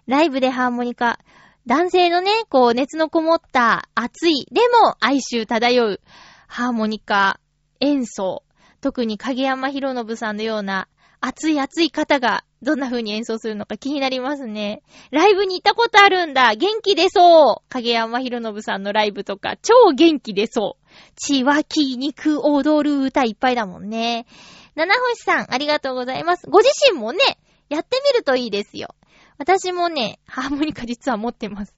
[0.05, 1.17] ライブでハーモニカ。
[1.65, 6.01] 男性のね、こう、熱のこもった熱い、でも哀愁漂う
[6.45, 7.39] ハーモニカ
[7.79, 8.43] 演奏。
[8.81, 10.87] 特に影山博信さんのような
[11.21, 14.83] 熱い熱い方がどんな風に演奏するのか気になりますね。
[15.09, 16.53] ライブに行ったことあるんだ。
[16.55, 17.69] 元気出そう。
[17.69, 20.85] 影山博信さんのライブとか超元気出そう。
[21.15, 24.27] 血湧き肉踊る歌いっぱいだもんね。
[24.75, 26.47] 七星さん、ありがとうございます。
[26.49, 27.19] ご自身もね、
[27.67, 28.95] やってみるといいですよ。
[29.37, 31.75] 私もね、ハーモニカ実は持ってます。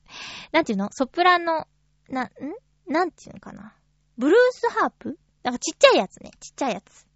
[0.51, 0.89] なんていうの？
[0.91, 1.65] ソプラノ、
[2.09, 2.29] な、ん？
[2.87, 3.73] なんていうのかな？
[4.17, 5.17] ブルースハープ？
[5.43, 6.31] なんかちっちゃいやつね。
[6.39, 7.07] ちっちゃいやつ。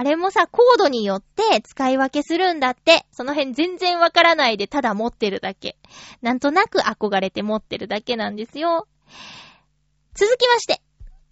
[0.00, 3.04] あれもさ、コードによって使い分けするんだって。
[3.12, 5.76] その辺全然わからないでただ持ってるだけ。
[6.22, 8.88] なんとなく憧れて持ってるだけなんですよ。
[10.14, 10.80] 続きまして。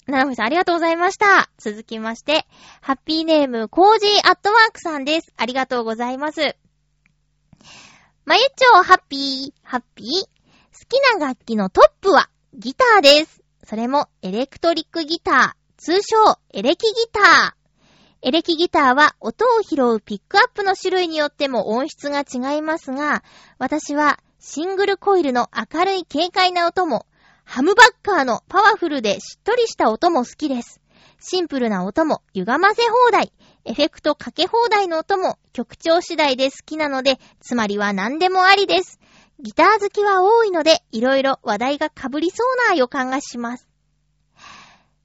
[0.07, 1.49] ななふさん、ありがとうございました。
[1.57, 2.47] 続きまして、
[2.83, 5.33] ハッピーネーム、コージーアットワークさんです。
[5.39, 6.55] ありがとうございます。
[8.27, 10.09] まゆちょう、ハッピー、ハッピー。
[10.09, 10.31] 好
[10.91, 13.41] きな楽器のトップは、ギターです。
[13.65, 15.59] それも、エレクトリックギター。
[15.79, 17.58] 通称、エレキギター。
[18.21, 23.23] エレキギターは音を拾うピックアップの種類によっても音質が違いますが、
[23.59, 27.07] 私はシングルコイルの明るい軽快な音も、
[27.45, 30.81] ハムバッカーのパワフルでしっとりした音も好きです。
[31.21, 33.33] シンプルな音も歪ませ放題、
[33.65, 38.99] エフェクトかけ放題の音も曲調次第で好きなので、つまりは何でもありです。
[39.39, 43.69] ギター好きは多いので、いろいろ話題が被りそうな予感がします。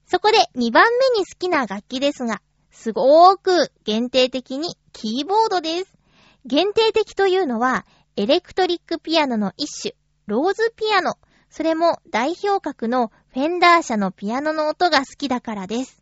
[0.08, 2.42] そこで2番目に好きな楽器ですが、
[2.74, 5.94] すごーく限定的にキーボードです。
[6.46, 7.86] 限定的というのは、
[8.18, 11.16] エレクトリックピアノの一種、ローズピアノ
[11.50, 16.02] それも代表格のフェンダー社のピアノの音が好きだからです。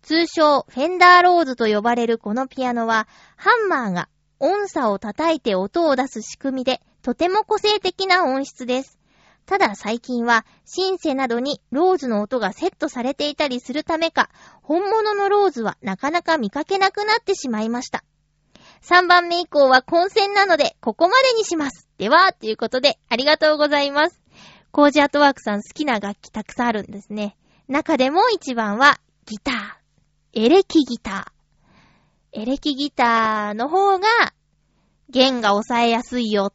[0.00, 4.08] 通称フェンダーローズと呼ばれるこのピアノは、ハンマーが
[4.38, 9.01] 音差を叩いて音を出す仕組みで、とても個性的な音質です。
[9.46, 14.30] ただ最近はシンセなどにローズの音がセットされていたりするためか、
[14.62, 18.04] 本物のローズはなかなか見かけなくなってしまいました。
[18.82, 21.88] 3番目以降は混戦なので、ここまでにします。
[21.98, 24.20] では、ということで、ありがとうございます。
[24.72, 27.36] コージアートワークさん好きな楽器たくさんあるんですね。
[27.68, 30.44] 中でも一番はギター。
[30.44, 32.40] エレキギター。
[32.40, 34.08] エレキギターの方が
[35.10, 36.54] 弦が抑えやすいよ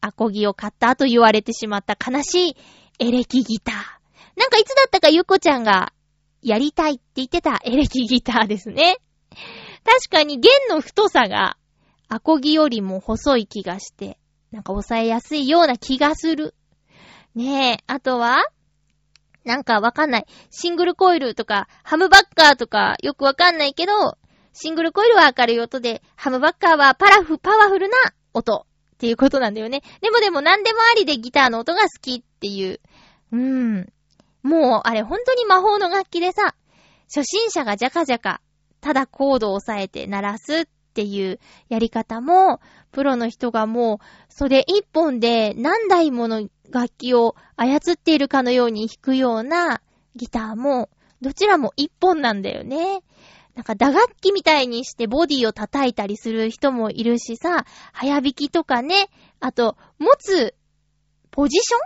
[0.00, 2.56] アコギを買った後言われてしまった悲しい
[2.98, 3.74] エレキギター。
[4.36, 5.92] なんかいつだったかゆこちゃんが
[6.42, 8.96] やりたいって言ってたエレキギターですね。
[9.84, 11.56] 確かに弦の太さが
[12.08, 14.18] アコギよりも細い気がして、
[14.50, 16.54] なんか抑えやすいような気がする。
[17.34, 18.44] ねえ、あとは
[19.44, 20.26] なんかわかんない。
[20.50, 24.18] シングルコイルとか、ハムバッカーとか、よくわかんないけど、
[24.52, 27.96] シングルコイルは明るい音で、ハムバッカーはパラフ、パワフルな
[28.34, 28.66] 音
[29.00, 29.80] っていうことなんだよね。
[30.02, 32.80] でもでも何でもありでギターの音が好きっていう。
[33.32, 33.92] うーん。
[34.42, 36.54] もう、あれ本当に魔法の楽器でさ、
[37.06, 38.42] 初心者がジャカジャカ、
[38.82, 42.60] ただコードを押さえて鳴らすっていうやり方も、
[42.92, 49.80] プロの人がもう、それ一本で何台もの楽器を操っているかのように弾くような
[50.14, 50.90] ギターも、
[51.22, 53.00] どちらも一本なんだよね。
[53.60, 60.54] なんか打楽器みたいにしてボディを叩いたりする人もいるしさ、早弾きとかね、あと、持つ
[61.30, 61.80] ポジション？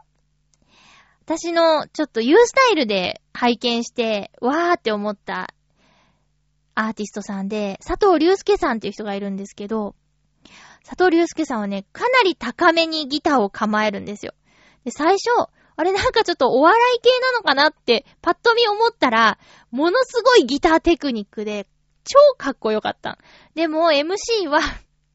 [1.25, 5.53] 私のちょっと U スタイルで拝見して、わーって思った
[6.77, 9.97] アーティストさんで、佐藤隆介さんっていう人がいるんですけど、
[10.85, 14.33] 佐藤隆介さんはね、かなり高めにギターを構えるんですよ。
[14.85, 19.39] で、最初、あれなんかちょっとお笑い系なのかなって、パッと見思ったら、
[19.71, 21.67] ものすごいギターテクニックで、
[22.05, 23.19] 超かっこよかった。
[23.55, 24.61] でも、MC は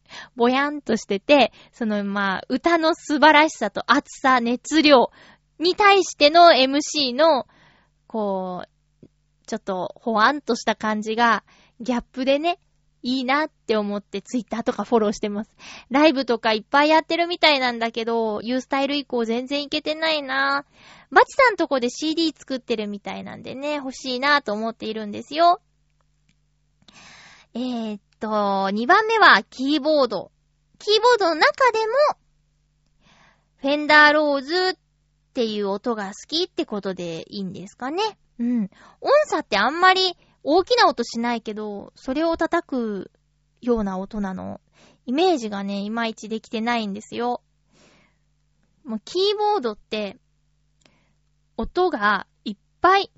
[0.36, 5.12] ぼやんとしてて、その、まあ、歌の素晴らしさと熱さ、熱量
[5.60, 7.48] に対しての MC の、
[8.08, 9.08] こう、
[9.46, 11.44] ちょっと、ほわんとした感じが、
[11.80, 12.60] ギャップでね、
[13.02, 15.52] いいなって思ってツイッターとかフォローしてます。
[15.89, 20.66] ライブとかいっぱいやってるみたいなんだけど、ユースタイル以降全然いけてないな
[21.12, 25.62] バチさんとこで CD 作ってるみたいなんでね、欲しいなと思っているんですよ。
[27.54, 30.32] えー、っと、2番目はキーボード。
[30.78, 31.93] キーボードの中でも、
[33.58, 34.78] フェンダーローズっ
[35.34, 38.04] ていう音が好きってことでいいんですかね。
[38.39, 38.70] うん。
[39.02, 40.16] 音差ってあんまり
[40.52, 43.12] 大きな音しないけど、それを叩く
[43.62, 44.60] ような音なの。
[45.06, 47.43] イメージがね、いまいちできてないんですよ。
[48.84, 50.18] もうキーボードって、
[51.56, 53.12] 音がいっぱい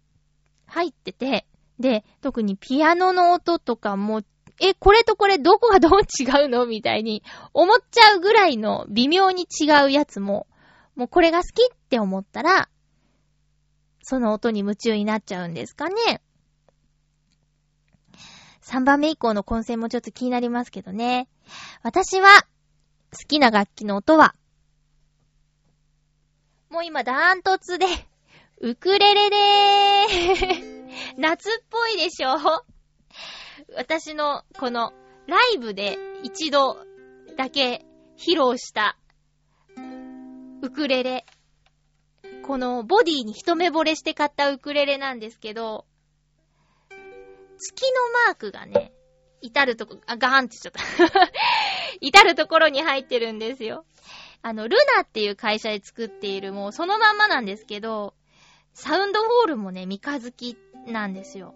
[0.65, 1.47] 入ってて、
[1.79, 4.23] で、特にピアノの音とかも、
[4.59, 7.23] え、これとこれどこがどう違うのみたいに
[7.53, 10.47] 思っちゃうぐらいの微妙に違うやつも、
[10.97, 12.67] もうこれが好きって思ったら、
[14.03, 16.21] その音に夢中になっちゃうんですかね。
[18.64, 21.28] 3番目以降の混戦もちょっと気になりますけどね。
[21.84, 22.30] 私は、
[23.12, 24.36] 好きな楽器の音は、
[26.70, 27.86] もう今ダントツで、
[28.59, 32.38] ウクレレでー 夏っぽいでしょ
[33.76, 34.93] 私のこの
[35.28, 36.78] ライブで一度
[37.38, 37.86] だけ
[38.18, 38.97] 披露した
[40.62, 41.26] ウクレレ。
[42.43, 45.86] このボディに一目惚れして買ったウクレレなんですけど、
[47.62, 48.91] 月のマークがね、
[49.41, 51.32] 至るとこ、あ、ガーンって言っちゃった。
[52.01, 53.86] 至るところに入ってるんですよ。
[54.41, 58.16] あの、ルナっていう会社で作っているもうそのまんまなんですけど、
[58.74, 60.57] サウンドホールもね、三日月
[60.88, 61.53] なんですよ。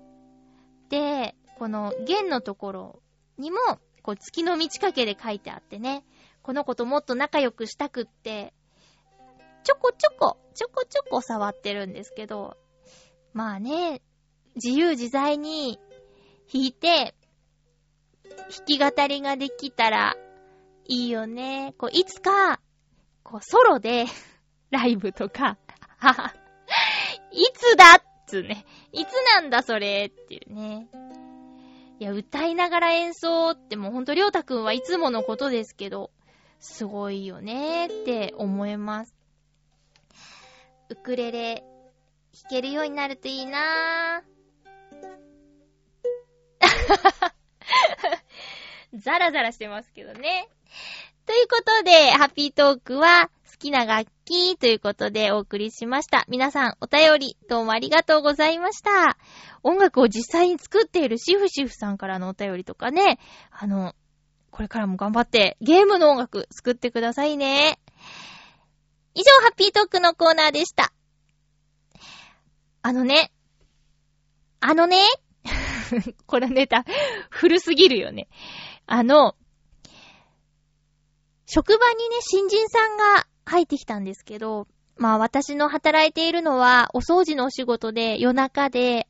[0.89, 3.01] で、この弦のところ
[3.37, 3.57] にも、
[4.03, 6.05] こう月の満ち欠けで書いてあってね、
[6.43, 8.53] この子ともっと仲良くしたくって、
[9.63, 12.55] ちょこちょこ、ちょこちょこ触ってるんですけど、
[13.33, 14.01] まあね、
[14.55, 15.79] 自由自在に
[16.51, 17.15] 弾いて、
[18.23, 20.15] 弾き語りができたら
[20.87, 21.73] いいよね。
[21.77, 22.59] こう、いつか、
[23.23, 24.05] こう、ソロで
[24.69, 25.57] ライブとか、
[27.31, 28.65] いつだっつね。
[28.91, 30.87] いつなんだそれっていうね。
[31.99, 36.11] いや、歌いながら演奏ってもうほんとりょうたくんはいつものことですけど、
[36.59, 39.15] すごいよねーって思います。
[40.89, 41.63] ウクレレ
[42.33, 44.34] 弾けるようになるといいなぁ。
[48.93, 50.47] ザラザラしてますけどね。
[51.25, 56.25] ということで、ハッピートークは好きな楽器ということでお送りしました。
[56.27, 59.17] 皆さんお便りどうもありがとうございました。
[59.63, 63.19] 音楽を実際に作っているシフシフさんからのお便りとかね、
[63.49, 63.95] あの、
[64.51, 67.79] これからも頑張ってゲームの音楽作ってくださいね。
[69.15, 70.93] 以上、ハッピートークのコーナーでした。
[72.81, 73.31] あのね、
[74.59, 74.97] あのね、
[76.25, 76.85] これネタ、
[77.29, 78.27] 古すぎるよね。
[78.85, 79.35] あの、
[81.45, 84.67] 職場にね、新人さんが入ってきたんですけど、
[84.97, 89.07] まあ私の働いているのはお掃除のお仕事で夜中で、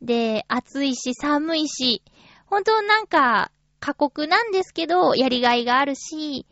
[0.00, 2.02] で、暑いし寒いし、
[2.46, 3.50] 本当なんか
[3.80, 6.46] 過酷なんですけど、やりがいがあるし、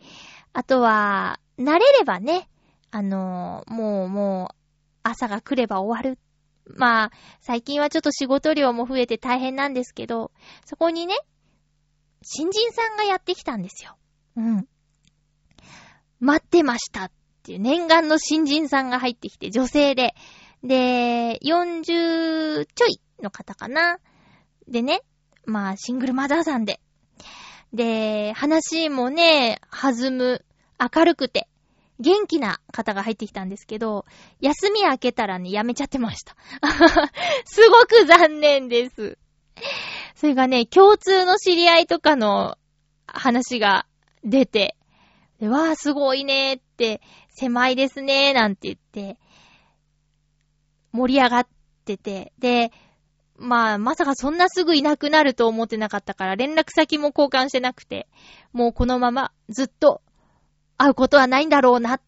[0.52, 2.48] あとは、慣れればね、
[2.90, 4.56] あの、もうもう、
[5.02, 6.18] 朝が来れば終わる
[6.66, 7.10] まあ、
[7.40, 10.30] 最近はちょっと仕事量も増えて大変なんですけど、
[10.64, 11.16] そこにね、
[12.22, 13.96] 新人さんがやってきたんですよ。
[14.36, 14.68] うん。
[16.20, 17.10] 待ってましたっ
[17.42, 20.14] ていう念願の新人さんが入ってきて、女性で。
[20.62, 23.98] で、40ちょいの方かな。
[24.68, 25.02] でね、
[25.44, 26.80] まあ、シングルマザーさんで。
[27.72, 30.44] で、話もね、弾む、
[30.78, 31.48] 明るくて、
[32.00, 34.04] 元気な方が入ってきたんですけど、
[34.40, 36.36] 休み明けたらね、辞めちゃってました。
[37.44, 39.18] すごく残念です。
[40.14, 42.56] それがね、共通の知り合いとかの
[43.06, 43.86] 話が
[44.24, 44.76] 出て、
[45.40, 49.18] でわーすごいねーって、狭いですねーなんて言って、
[50.92, 51.48] 盛り上がっ
[51.84, 52.70] てて、で、
[53.36, 58.08] まあ、まさかそんなすぐいなくなると思ってなかったから、連絡先も交換してなくて、
[58.52, 60.02] もうこのままずっと
[60.78, 62.00] 会うことはないんだろうなっ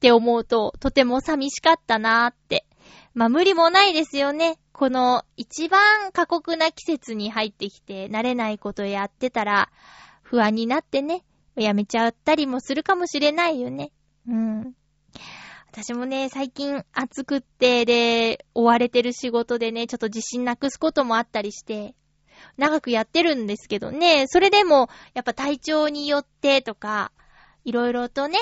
[0.00, 2.66] て思うと、とても寂しかったなーって。
[3.14, 4.58] まあ無理もないですよね。
[4.72, 9.70] この一番過酷な季節に入ってきて慣れないことやってたら
[10.22, 13.92] 不安になってね、やめちゃったりもするかもしれないよね。
[14.26, 14.74] うん。
[15.70, 21.94] 私もね、最近暑くって、で、追われてる仕事でね、ちょっと自信なくすこともあったりして、
[22.56, 27.10] 長くやってるんですけどね、それでも、やっぱ体調によってとか、
[27.64, 28.38] いろいろとね、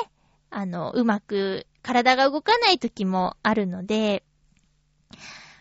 [0.50, 4.24] あの、うまく体が動かない時もあるので、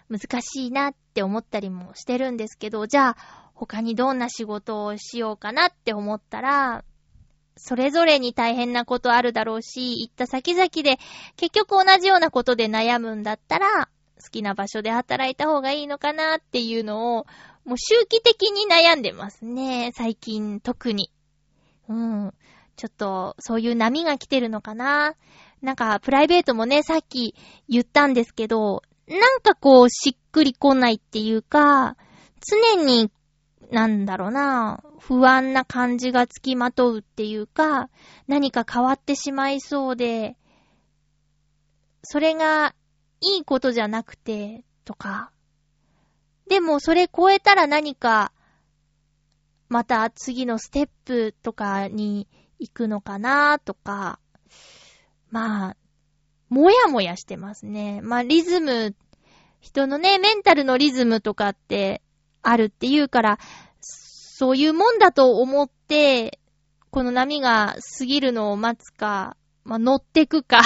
[0.10, 6.84] 難しいなって思ったりもしてるんですけど、じゃあ、他にどんな仕事をしようかなって思ったら、
[7.57, 10.97] それぞれに大変なことあるだろうし、行った先々で
[11.36, 13.89] 結局同じようなことで悩むんだったら、
[14.22, 17.26] 好きな場所で働いた方がいいのかなっていうのを、
[17.66, 19.91] もう周期的に悩んでますね。
[19.93, 21.12] 最近特に。
[21.88, 22.34] うん。
[22.80, 25.16] ちょっと、そういう波が来てるのかな？
[25.62, 27.36] なんか、プライベートもね、さっき
[27.68, 31.98] 言ったんですけど、なんかこう、しっくりこないっていうか、
[32.40, 33.12] 常に
[33.70, 37.90] なんだろうな、不安な感じがつきまとうっていうか、
[38.28, 40.38] 何か変わってしまいそうで、
[42.02, 42.74] それが
[43.20, 45.32] いいことじゃなくて、とか。
[46.48, 48.32] でもそれ超えたら何か、
[49.68, 52.28] また次のステップとかに
[52.60, 54.20] 行くのかなとか、
[55.30, 55.78] まあ、
[56.49, 58.01] もやもやしてますね。
[58.01, 58.95] まあリズム、
[59.62, 62.01] 人のね、メンタルのリズムとかって
[62.41, 63.39] あるっていうから、
[63.82, 66.39] そういうもんだと思って、
[66.91, 70.62] この波が過ぎるのを待つか、まあ、乗ってくか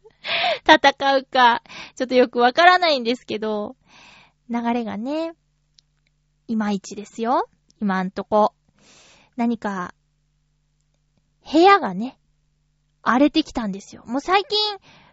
[0.68, 1.62] 戦うか、
[1.94, 3.76] ちょっとよくわからないんですけど、
[4.50, 5.32] 流れがね、
[6.46, 7.48] いまいちですよ。
[7.80, 8.54] 今んとこ。
[9.36, 9.94] 何か、
[11.50, 12.18] 部屋がね、
[13.02, 14.02] 荒れてきたんですよ。
[14.06, 14.58] もう最近、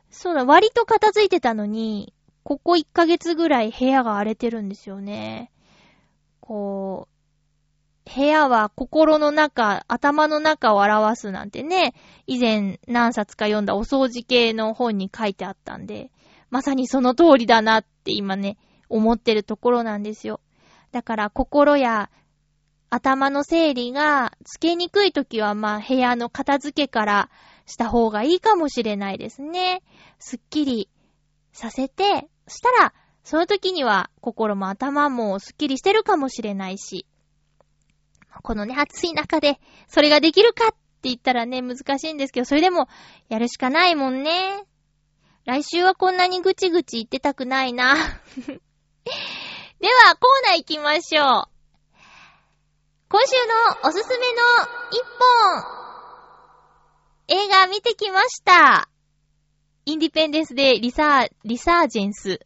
[0.10, 2.14] そうだ、割と片付いてたのに、
[2.44, 5.52] ここ1ヶ月ぐらい部屋が荒れてるんですよね。
[6.40, 7.14] こう、
[8.16, 11.94] 部屋は心の中、頭の中を表すなんてね、
[12.28, 16.12] 以前何冊か読んだお掃除系の本に書いてあったんで、
[16.50, 18.58] まさにその通りだなって今ね、
[18.90, 20.42] 思ってるところなんですよ。
[20.92, 22.10] だから心や
[22.94, 27.32] 頭の整理がつけにくいときはまあ部屋の片付けから
[27.66, 29.82] した方がいいかもしれないですね。
[30.20, 30.90] すっきり
[31.54, 37.08] させて、したらその時には心も頭もスッキリしてるかもしれないし、
[38.44, 42.88] このね、暑い中で、それができるかって言ったらね、難しいんですけど、それでも、
[43.30, 44.66] やるしかないもんね。
[45.46, 47.94] 来週はこんなにぐちぐち言ってたくないな。
[47.96, 48.10] では、
[50.16, 51.53] コーナー行きましょう。
[53.14, 53.36] 今週
[53.84, 54.42] のおすすめの
[54.90, 55.04] 一
[57.30, 58.90] 本、映画見てきました。
[59.86, 62.40] インディペンデンスでリサー、リサージェンス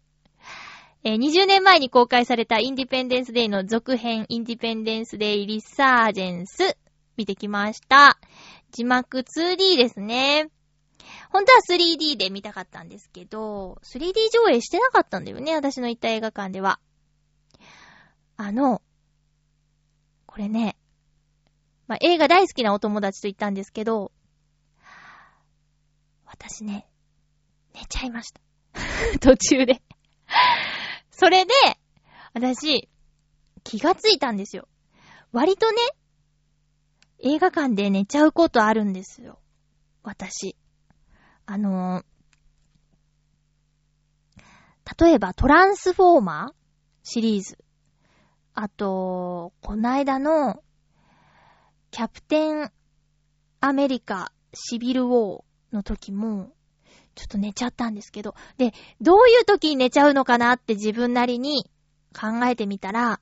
[1.05, 6.77] えー、20年前に公開されたインディペンデンスデイの続編、インディペンデンスデイリサージェンス、
[7.15, 8.19] 見てきました。
[8.71, 10.49] 字幕 2D ですね。
[11.31, 16.81] 本当は 3D で見たかったんですけど、3D 上映してなかったんだよね、私の行った映画館では。
[18.35, 18.81] あの、
[20.37, 20.77] これね、
[21.87, 24.11] まあ、映画大好きなお友達と行ったんですけど、
[26.27, 26.87] 私ね、
[27.73, 28.39] 寝ちゃいました。
[29.19, 29.81] 途中で
[31.09, 31.53] それで、
[32.35, 32.87] 私、
[33.63, 34.67] 気がついたんですよ。
[35.31, 35.77] 割とね、
[37.17, 39.39] 映画館で寝ちゃうことあるんですよ。
[40.03, 40.55] 私。
[41.47, 46.53] あのー、例えばトランスフォーマー
[47.01, 47.57] シリーズ。
[48.59, 50.63] あと、こないだの、
[51.91, 52.71] キャプテン
[53.59, 55.43] アメリカシビルウォー
[55.75, 56.49] の時も、
[57.13, 61.69] ちょっと寝ちゃったんですけど、で、どういう時に寝ちゃうのかなって自分なりに
[62.19, 63.19] 考えてみたら、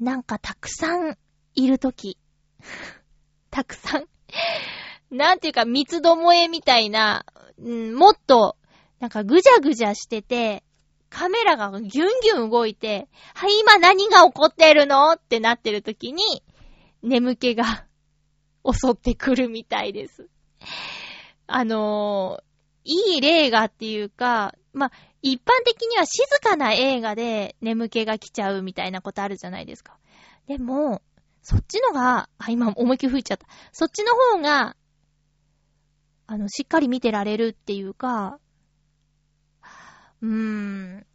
[0.00, 1.16] なんかたくさん
[1.54, 2.18] いる時。
[3.52, 4.06] たくさん
[5.16, 7.24] なんていうか三つどもえみたいな、
[7.56, 8.56] うん、もっと、
[8.98, 10.64] なんかぐじゃぐじゃしてて、
[11.10, 15.12] カメラがギュンギュン動いて、はい、今何が起こってるの？
[15.12, 16.42] ってなってる時に、
[17.02, 17.86] 眠気が
[18.64, 20.28] 襲ってくるみたいです。
[21.46, 29.98] あのー、いい例がっていうか、ま、一般的には静かな映画で眠気が来ちゃうみたいなことあるじゃないですか。
[30.46, 31.02] でも、
[31.42, 33.46] そっちのが、あ、今思いっきり吹いちゃった。
[33.72, 34.76] そっちの方が、
[36.26, 38.38] あの、しっかり見てられるっていうか、
[40.22, 41.06] うーん、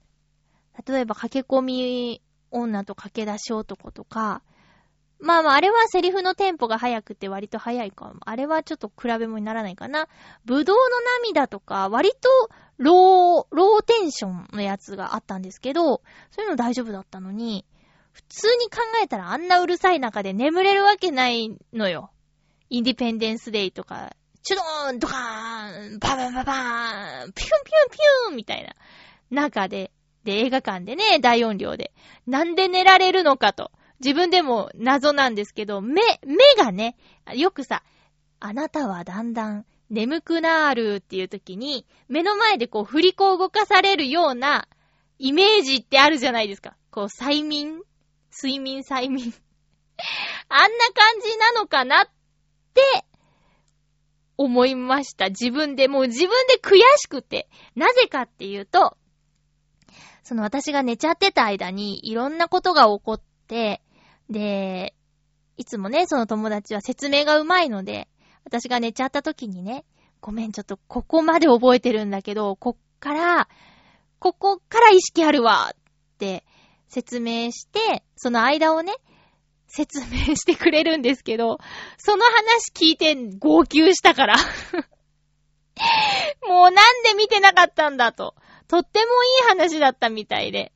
[0.87, 4.41] 例えば駆け込み女と駆け出し男とか、
[5.19, 8.15] まあまあ、あれはセリフのテンポが速くて割と速いかも。
[8.25, 10.07] あれはちょっと比べ物にならないかな。
[10.43, 10.83] ぶどうの
[11.23, 12.29] 涙とか、割と
[12.77, 16.01] ロー、ローテンションのやつがあったんですけど、
[16.31, 17.65] そういうの大丈夫だったのに、
[18.11, 22.11] 普通に考えたらあんなうるさい中で眠れるわけないのよ。
[22.69, 24.15] インディペンデンスデイとか、
[24.45, 28.75] チュドーンドカーンババババーンピュンピュンピュンみたいな
[29.31, 29.91] 中で、
[30.23, 31.91] で、映画館でね、大音量で。
[32.27, 33.71] なんで寝られるのかと。
[34.01, 36.95] 自分でも謎なんですけど、目、目がね、
[37.33, 37.81] よくさ、
[38.39, 44.67] あなたはだんだん眠くなるっていう時に、目の前でこう振り子を動かされるような
[45.17, 46.75] イメージってあるじゃないですか。
[46.91, 47.81] こう催眠？
[48.31, 49.33] 睡眠催眠。
[50.49, 52.07] あんな感じなのかなっ
[52.75, 53.05] て
[54.37, 55.29] 思いました。
[55.29, 57.47] 自分で、もう自分で悔しくて。
[57.75, 58.97] なぜかっていうと、
[60.23, 63.81] その私が寝ちゃってた間にいろんなことが起こって、
[64.29, 64.95] で、
[65.57, 68.07] いつもね、その友達は説明がうまいので、
[68.43, 69.85] 私が寝ちゃった時にね、
[70.21, 73.47] ごめん、ちょっとここまで覚えてるんだけど、こっから、
[74.19, 76.43] ここから意識あるわって
[76.87, 78.93] 説明して、その間をね、
[79.67, 81.57] 説明してくれるんですけど、
[81.97, 84.35] その話聞いて号泣したから。
[86.47, 88.35] もうなんで見てなかったんだと。
[88.67, 89.09] とってもいい
[89.49, 90.71] 話だったみたいで。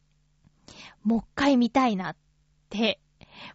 [1.03, 2.15] もう一回見たいなっ
[2.69, 2.99] て。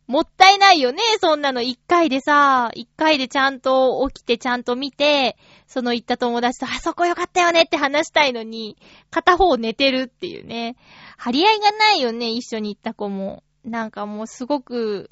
[0.07, 8.77] もったいないよね、そんなの一回でさ、一回でちゃんと起きてちゃんと見て、その行った友達と、あそこよかったよねって話したいのに、
[9.11, 10.77] 片方寝てるっていうね。
[11.17, 13.43] 張り合いがないよね、一緒に行った子も。
[13.65, 15.11] なんかもうすごく、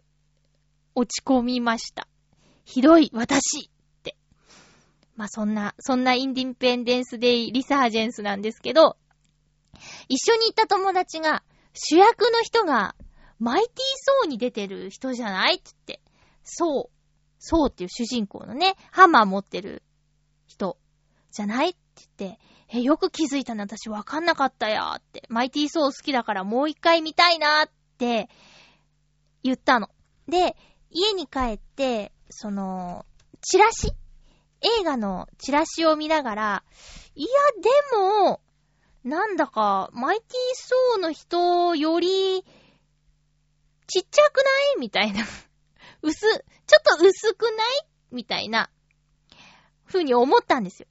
[0.94, 2.08] 落ち込みました。
[2.64, 3.70] ひどい、私っ
[4.02, 4.16] て。
[5.16, 8.96] まあ、そんな、そんなインディペンデンスデイリサージェンスなんですけど、
[10.08, 11.42] 一緒に行った友達が、
[11.74, 12.94] 主役の人が、
[13.38, 13.74] マイティー
[14.22, 16.00] ソーに出てる人じゃないって言って。
[16.44, 17.02] そう。
[17.38, 19.82] そうっていう主人公のね、ハンマー持ってる
[20.46, 20.78] 人
[21.32, 21.78] じゃないって
[22.18, 22.38] 言って、
[22.68, 23.62] え、よく気づいたね。
[23.62, 25.24] 私わかんなかったやって。
[25.28, 28.28] マイティーソー好きだからもう一回見たいなーって
[29.42, 29.90] 言ったの。
[30.28, 30.56] で、
[30.92, 33.06] 家に帰って、その、
[33.40, 33.92] チラシ？
[34.60, 36.64] 映画のチラシを見ながら、
[37.14, 37.28] いや、
[37.60, 38.40] でも、
[39.02, 42.44] なんだか、マイティーソーの人より、
[43.88, 44.42] ちっちゃくな
[44.76, 44.80] い？
[44.80, 45.24] みたいな。
[46.02, 47.56] 薄、ちょっと薄くない？
[48.12, 48.70] みたいな、
[49.84, 50.88] ふうに思ったんですよ。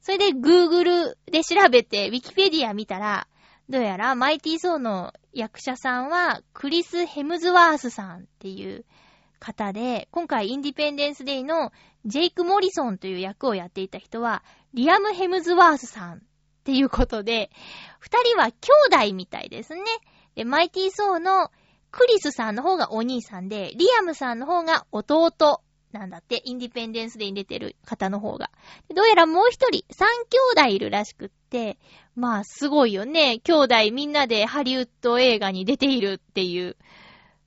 [0.00, 3.28] それで Google で調べて Wikipedia 見たら、
[3.68, 8.86] どうやらマイティーソーの役者さんはクリス・ヘムズワースさんっていう
[9.38, 11.72] 方で、今回インディペンデンスデイの
[12.04, 14.42] ジェイク・モリソンという役をやっていた人は、
[14.74, 16.20] リアム・ヘムズワースさんっ
[16.64, 17.50] ていうことで、
[17.98, 19.82] 二人は兄弟みたいですね。
[20.34, 21.50] で、マイティーソーの
[21.90, 25.62] クリスさんの方がお兄さんで、リアムさんの方が弟
[25.92, 28.50] なんだって、インディペンデンスデイに出てる方の方が。
[28.94, 31.78] どうやらもう一人、三兄弟いるらしくって、
[32.14, 33.38] まあすごいよね。
[33.38, 36.76] 兄弟みんなでハリウッド映画に出ているっていう、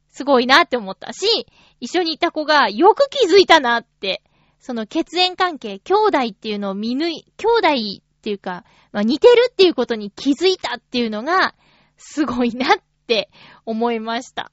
[0.09, 1.47] すごいなって思ったし、
[1.81, 4.21] 一緒にいた子がよく気づいたなって、
[4.59, 11.55] その血縁関係、兄弟っていうのを見抜い、兄弟っていうか、まあ似てるっていうことに気づいたっていうのが、
[11.97, 12.77] すごいなっ
[13.07, 13.31] て
[13.65, 14.51] 思いました。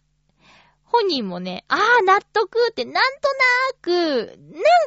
[0.84, 4.38] 本人もね、ああ、納得って、なんとなく、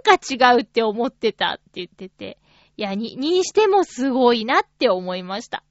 [0.03, 2.39] なんか違うって思ってたって言ってて、
[2.75, 5.63] いや、に、にしてもすごいなって思いました。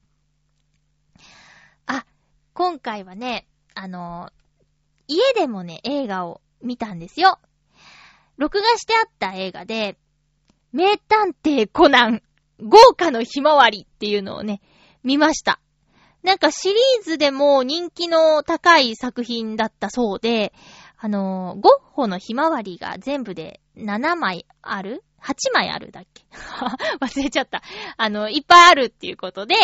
[1.86, 2.06] あ、
[2.54, 4.30] 今回はね、あの、
[5.08, 7.38] 家でもね、映画を見たんですよ。
[8.36, 9.98] 録画してあった映画で、
[10.72, 12.22] 名探偵コナン、
[12.62, 14.60] 豪華のひまわりっていうのをね、
[15.02, 15.60] 見ました。
[16.22, 20.52] なんかシリーズでも人気の高い作品だったそうで、
[20.98, 26.24] あのー、ゴッホのひまわりが全部で7枚ある ?8 枚あるだっけ？
[27.00, 27.62] 忘れちゃった。
[27.96, 29.54] あの、いっぱいあるっていうことで、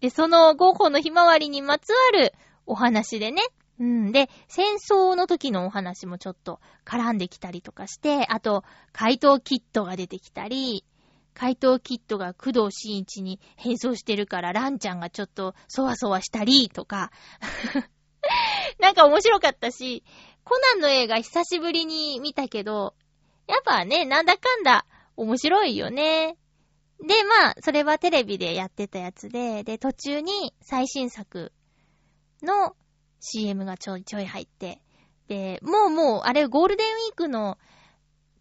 [0.00, 2.34] で、そのゴッホのひまわりにまつわる
[2.66, 3.42] お話でね、
[3.78, 4.12] うん。
[4.12, 10.84] で、戦争の時のお話もちょっと絡んできたりとかして、あと、怪盗キットが出てきたり、
[11.34, 17.10] 怪盗キットが工藤新一に変装してるから、ランちゃんがちょっとそわそわしたりとか、
[18.78, 20.04] なんか面白かったし、
[20.44, 22.94] コナンの映画久しぶりに見たけど、
[23.46, 26.36] やっぱね、なんだかんだ面白いよね。
[27.00, 31.52] で、まあ、それはテレビでやってたやつで、で、途中に最新作
[32.42, 32.76] の
[33.22, 34.82] CM がちょいちょい入って、
[35.28, 37.56] で、もうもう、あれゴールデンウィークの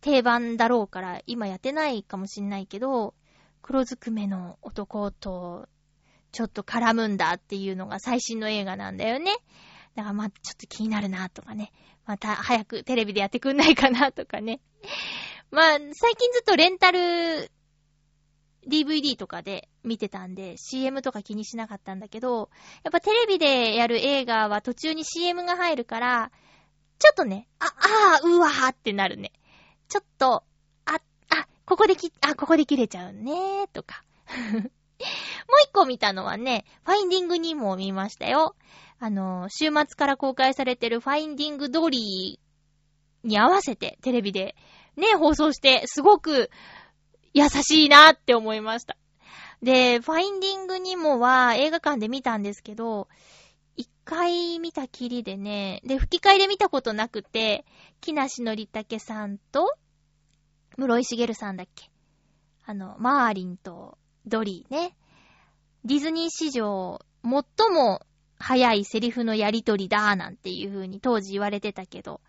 [0.01, 3.13] 定番だろうから、今やってないかもしんないけど、
[3.61, 5.69] 黒ずくめの男と、
[6.31, 9.31] ちょっと絡むんだっていうのが最新の映画なんだよね。
[9.95, 11.71] だからまあ、ちょっと気になるなとかね。
[12.05, 14.61] また早くテレビでやってくんないかなとかね。
[15.51, 17.51] まあ、最近ずっとレンタル
[18.67, 22.49] DVD とかで見てたんで、CM とか気にしなかったんだけど、
[22.83, 26.31] やっぱテレビでやる映画は途中に CM が入るから、
[26.99, 29.31] ちょっとね、あ、あー、うわーってなるね。
[29.89, 30.43] ちょっと、
[30.85, 34.03] あ、あ、ここでき、あ、ここで切れちゃうねとか。
[34.51, 34.69] もう
[35.63, 38.55] 一個見たのはね、ファインディングにも見ましたよ。
[38.99, 44.55] あの、週末から公開されてるファインディングドリーに合わせてテレビで
[44.95, 46.51] ね、放送して、すごく
[47.33, 48.97] 優しいなって思いました。
[49.61, 53.07] で、ファインディングにもは映画館で見たんですけど、
[53.75, 57.65] 一回見たきりでね、で、吹き替えで見たことなくて、
[58.01, 59.75] 木梨憲武さんと、
[60.77, 61.89] 室井茂さんだっけ
[62.65, 64.95] あの、マーリンとドリーね。
[65.85, 67.31] ディズニー史上、最
[67.71, 68.01] も
[68.37, 72.21] 早いセリフのやりとりだーなんていう風に当時言われてたけど、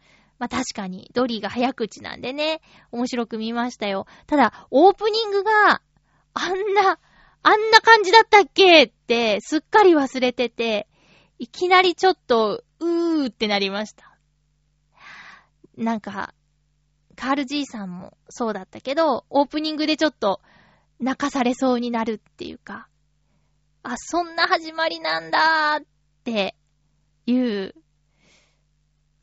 [0.43, 4.09] まあ確かにドリーが早口なんでね、面白く見ましたよ。
[4.27, 5.83] ただ、オープニングが
[6.35, 6.99] あんな、
[7.45, 8.87] あんな感じだったっけ？
[8.87, 10.89] ってすっかり忘れてて、
[11.39, 14.19] いきなりちょっと、うーってなりました。
[15.77, 16.35] なんか、
[17.15, 20.41] カール爺さんもそうだったけど、オープニングでちょっと
[20.99, 22.89] 泣かされそうになるっていうか、
[23.85, 25.87] あ、そんな始まりなんだーっ
[26.25, 26.57] て
[27.27, 27.77] いう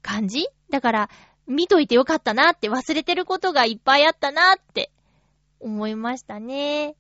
[0.02, 0.48] 感じ？
[0.70, 1.10] だから、
[1.48, 4.92] 見といてよかったなって忘れてることがいっぱいあったなって
[5.60, 6.96] 思いましたね。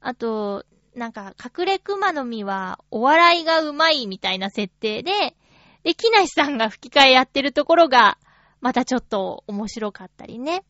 [0.00, 5.36] あと、なんか、隠れ熊の実はお笑いがうまいみたいな設定で、
[5.84, 8.18] で、木梨さんが吹き替えやってるところが、
[8.60, 10.64] またちょっと面白かったりね。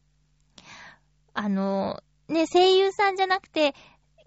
[1.33, 3.75] あの、ね、声優さんじゃなくて、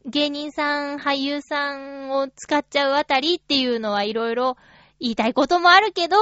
[0.05, 4.57] 芸人さん、俳優さんを使っちゃうあたりっていうのはいろいろ
[4.99, 6.17] 言いたいこともあるけど、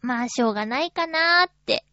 [0.00, 1.84] まあ、しょうがないかなーって。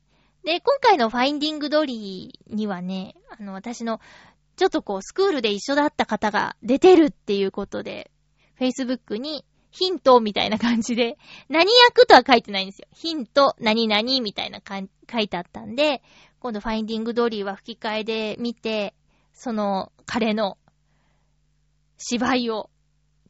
[0.43, 3.99] で、今回のファインディングドリーにはね、あの、私の、
[4.57, 8.11] ちょっとこう、スクールで一緒だった方が出てるっていうことで、
[8.59, 11.17] Facebook にヒントみたいな感じで、
[11.49, 12.87] 何役とは書いてないんですよ。
[12.93, 14.81] ヒント、何々みたいなか
[15.11, 16.01] 書いてあったんで、
[16.39, 18.93] 今度ファインディングドリーは吹き替えで見て、
[19.33, 20.57] その彼の
[21.97, 22.69] 芝居を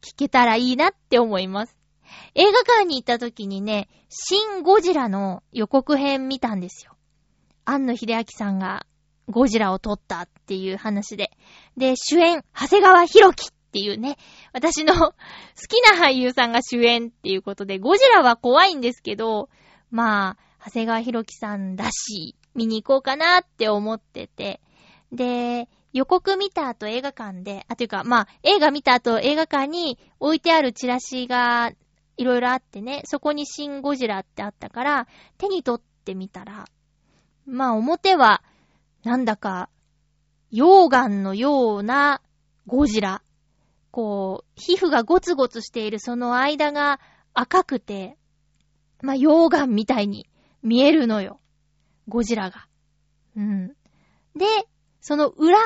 [0.02, 1.76] 聞けたらいいなって思います。
[2.34, 6.96] 映画館に行った時にね、シン・ゴジラの予告編見たんですよ。
[7.66, 8.86] 庵野秀明さんが
[9.28, 11.32] ゴジラを撮ったっていう話で。
[11.78, 14.18] で、主演、長谷川博樹っていうね、
[14.54, 15.14] 私の 好
[15.68, 19.50] きな俳優さんが主演っていうことで、ゴジラは怖いんですけど、
[19.92, 24.62] まあ、長谷川博樹さんだし、見に行こうかなって思ってて。
[25.12, 31.72] で、予告見た後映画館で、あ、というか、まあ、映画見た後映画館に置いてあるチラシが
[32.18, 35.08] いろいろあってね、そこにシン・ゴジラってあったから、
[35.38, 36.66] 手に取ってみたら、
[37.46, 38.42] まあ表は、
[39.04, 39.70] なんだか、
[40.52, 42.22] 溶岩のような
[42.68, 43.22] ゴジラ。
[43.92, 47.00] こう、皮膚がゴツゴツしているその間が
[47.34, 48.18] 赤くて、
[49.02, 50.30] まあ溶岩みたいに
[50.64, 51.40] 見えるのよ。
[52.08, 52.68] ゴジラが。
[53.36, 53.68] うん。
[54.36, 54.46] で、
[55.02, 55.58] その裏、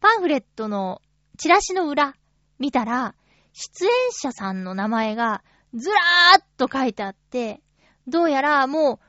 [0.00, 1.00] パンフレットの
[1.38, 2.14] チラシの裏
[2.58, 3.14] 見たら、
[3.52, 5.42] 出演者さんの名前が
[5.74, 7.60] ずらーっと書いてあって、
[8.06, 9.00] どうやらも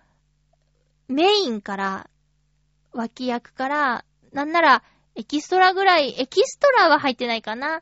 [1.07, 2.09] う、メインから、
[2.91, 4.83] 脇役から、なんなら、
[5.15, 7.81] エキストラぐらい、エキストラは入ってないかな。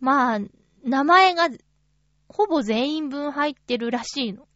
[0.00, 0.38] まあ、
[0.82, 1.48] 名前が、
[2.28, 4.48] ほぼ全員分入ってるらしいの。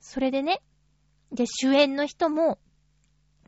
[0.00, 0.62] それでね、
[1.32, 2.58] で、主演の人も、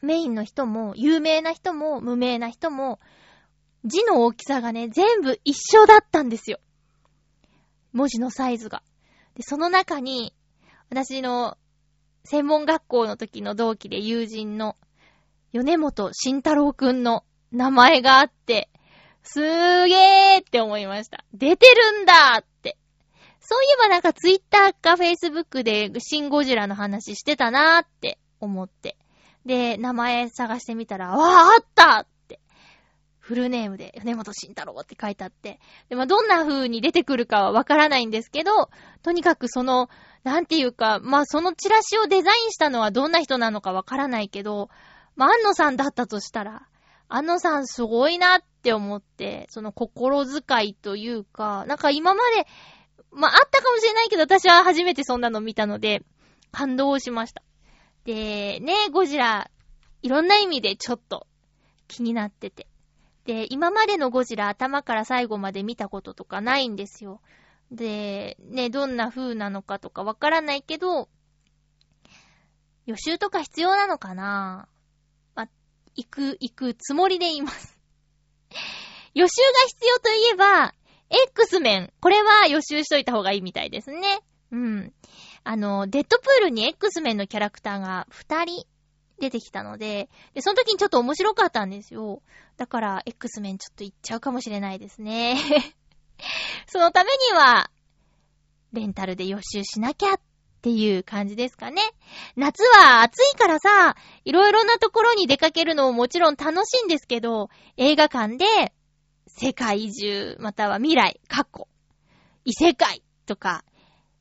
[0.02, 2.98] メインの人も、有名な人も、無名な人も、
[3.84, 6.58] 字の大きさがね、全部一緒だったんですよ。
[7.92, 8.82] 文字のサイズが。
[9.36, 10.34] で、その中に、
[10.90, 11.56] 私の
[12.24, 14.76] 専門学校の時の同期で友人の
[15.52, 18.68] 米本慎太郎くんの名前があって、
[19.22, 21.24] すーげーって思いました。
[21.32, 22.76] 出てるんだって。
[23.40, 28.96] そういえばなんかツイッターかフェイスブックでシンゴジラの話してたなーって思って。
[29.44, 32.06] で、名前探してみたら、わーあった
[33.22, 35.60] フルネームで、米本慎太郎って書いてあって。
[35.88, 38.68] で、まあ、どんな風に出てくるかはわからないんですけど、
[39.04, 39.88] とにかくその、
[40.24, 44.70] なんていうか、まあ、そのチラシをデザインしたのはどんな人なのかわからないけど、
[45.14, 46.66] まあ、安野さんだったとしたら、
[47.08, 52.48] 安野さんすごいなって思って、その心遣いというか、なんか今まで、
[53.12, 56.02] まあ、あったかもしれないけど、私は初めてそんなの見たので、
[56.50, 57.44] 感動しました。
[58.04, 59.48] で、ね、ゴジラ、
[60.02, 61.28] いろんな意味でちょっと
[61.86, 62.66] 気になってて。
[63.24, 67.20] で、今までのゴジラ頭から最後まで見たこととかないんですよ。
[67.70, 71.08] で、ね、どんな風なのかとかわからないけど、
[72.86, 74.68] 予習とか必要なのかな？
[75.34, 75.48] ま、
[75.94, 77.78] 行く、行くつもりでいます。
[79.14, 80.74] 予習が必要といえば、
[81.10, 81.92] X メン。
[82.00, 84.20] これは予習しといた方がいいみたいですね。
[84.50, 84.94] うん。
[85.44, 88.66] あの、デッドプールに X メンのキャラクターが2人
[89.22, 92.22] 出てきたので、で、その時にちょっと面白かったんですよ。
[92.56, 95.38] だから、X メンちょっと行っちゃうかもしれないですね。
[96.66, 97.70] そのためには、
[98.72, 100.20] レンタルで予習しなきゃっ
[100.60, 101.82] ていう感じですかね。
[102.34, 103.94] 夏は暑いからさ、
[104.24, 108.72] いろいろなところに出かけるのももちろん楽しいんですけど、映画館で
[109.28, 111.68] 世界中、または未来、過去、
[112.44, 113.64] 異世界とか、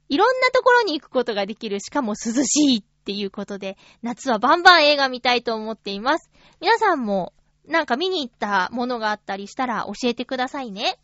[0.10, 6.30] いろんなところに行くことができる、しかも涼しいっっていうことで、夏はバンバン映画見たいと思っています。
[6.62, 7.34] 皆さんも、
[7.68, 11.00] なんか見に行ったものがあったりしたら教えてくださいね。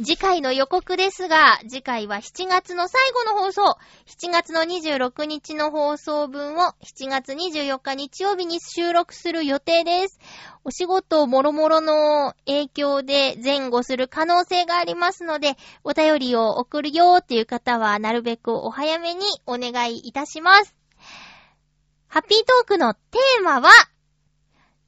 [0.00, 3.62] 次回の予告ですが、次回は7月の最後の放送、
[4.06, 10.20] 7月の26日の放送分を7月24日日曜日に収録する予定です。
[10.62, 20.76] お仕事もろもろの影響で前後する可能性がありますので、お便りを送るよっていう方はなるべくお早めにお願いいたします。
[22.06, 23.68] ハッピートークのテーマは、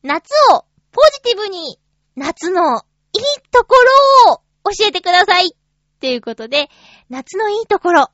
[0.04, 1.80] 夏をポジティブに、
[2.14, 3.74] 夏のいいとこ
[4.26, 6.68] ろを教えてくださいっていうことで、
[7.08, 8.11] 夏のいいところ。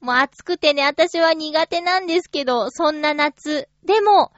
[0.00, 3.68] もう暑くてね、私は苦手なんですけど、そんな夏。
[3.84, 4.32] でも、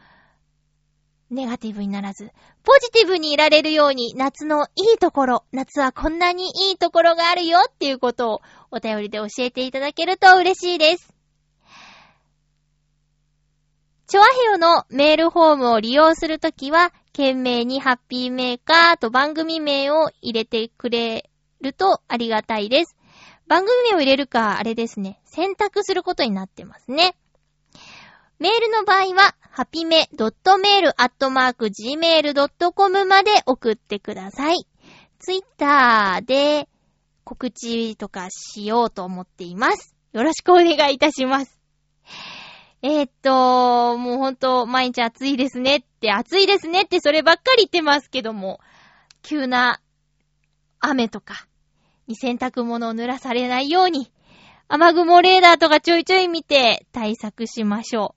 [1.31, 2.31] ネガティブにならず、
[2.65, 11.15] ポジティブにいられるように、夏のいいところ、夏はこんなにいいところがあるよっていうことをお便りで教えていただけると嬉しいです。
[14.07, 21.31] チョアヘヨのメールフォームを利用するときは、懸命にハッピーメーカーと番組名を入れてくれ
[21.63, 22.97] るとありがたいです。
[23.47, 27.17] 番組名を入れるか、あれですね、選択することになってますね。
[28.39, 30.95] メールの場合は、はぴめ .mail.gmail.com
[33.05, 34.67] まで送ってください。
[35.19, 36.69] ツイッターで
[37.25, 39.95] 告知とかしようと思っています。
[40.13, 41.61] よろしくお願いいたします。
[42.83, 48.59] えー、っと、もうほんと、毎日暑いですねって、暑いですねってそればっかり言ってますけども、
[49.23, 49.81] 急な
[50.81, 51.47] 雨とか、
[52.17, 54.11] 洗濯物を濡らされないように、
[54.69, 58.15] 雨雲レーダーとかちょいちょい見て対策しましょ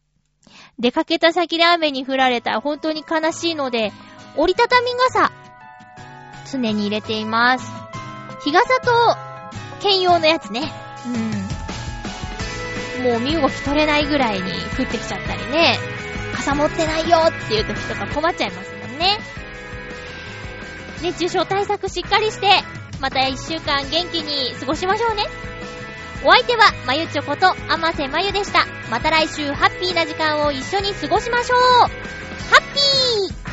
[0.48, 0.52] う。
[0.80, 3.92] 出かけた先で雨に降られたら本当に悲しいので、
[4.38, 5.32] 折りたたみ傘、
[6.52, 7.66] 常に入れています。
[8.44, 8.92] 日傘と
[9.82, 10.72] 兼用のやつね。
[13.00, 13.12] うん。
[13.12, 15.78] もう身動き取れないぐらいに降ってきちゃったりね。
[16.34, 19.18] 傘持ってないよっていう時とか困っちゃいますもんね。
[21.02, 22.48] 熱中症対策しっかりして、
[23.00, 25.24] また一週間元気に過ごしましょうね。
[26.24, 28.66] お相手は、まゆちょこと、あませまゆでした。
[28.90, 31.88] また来週ハッピーな時間を一緒に過ごしましょうハ
[32.58, 33.45] ッピー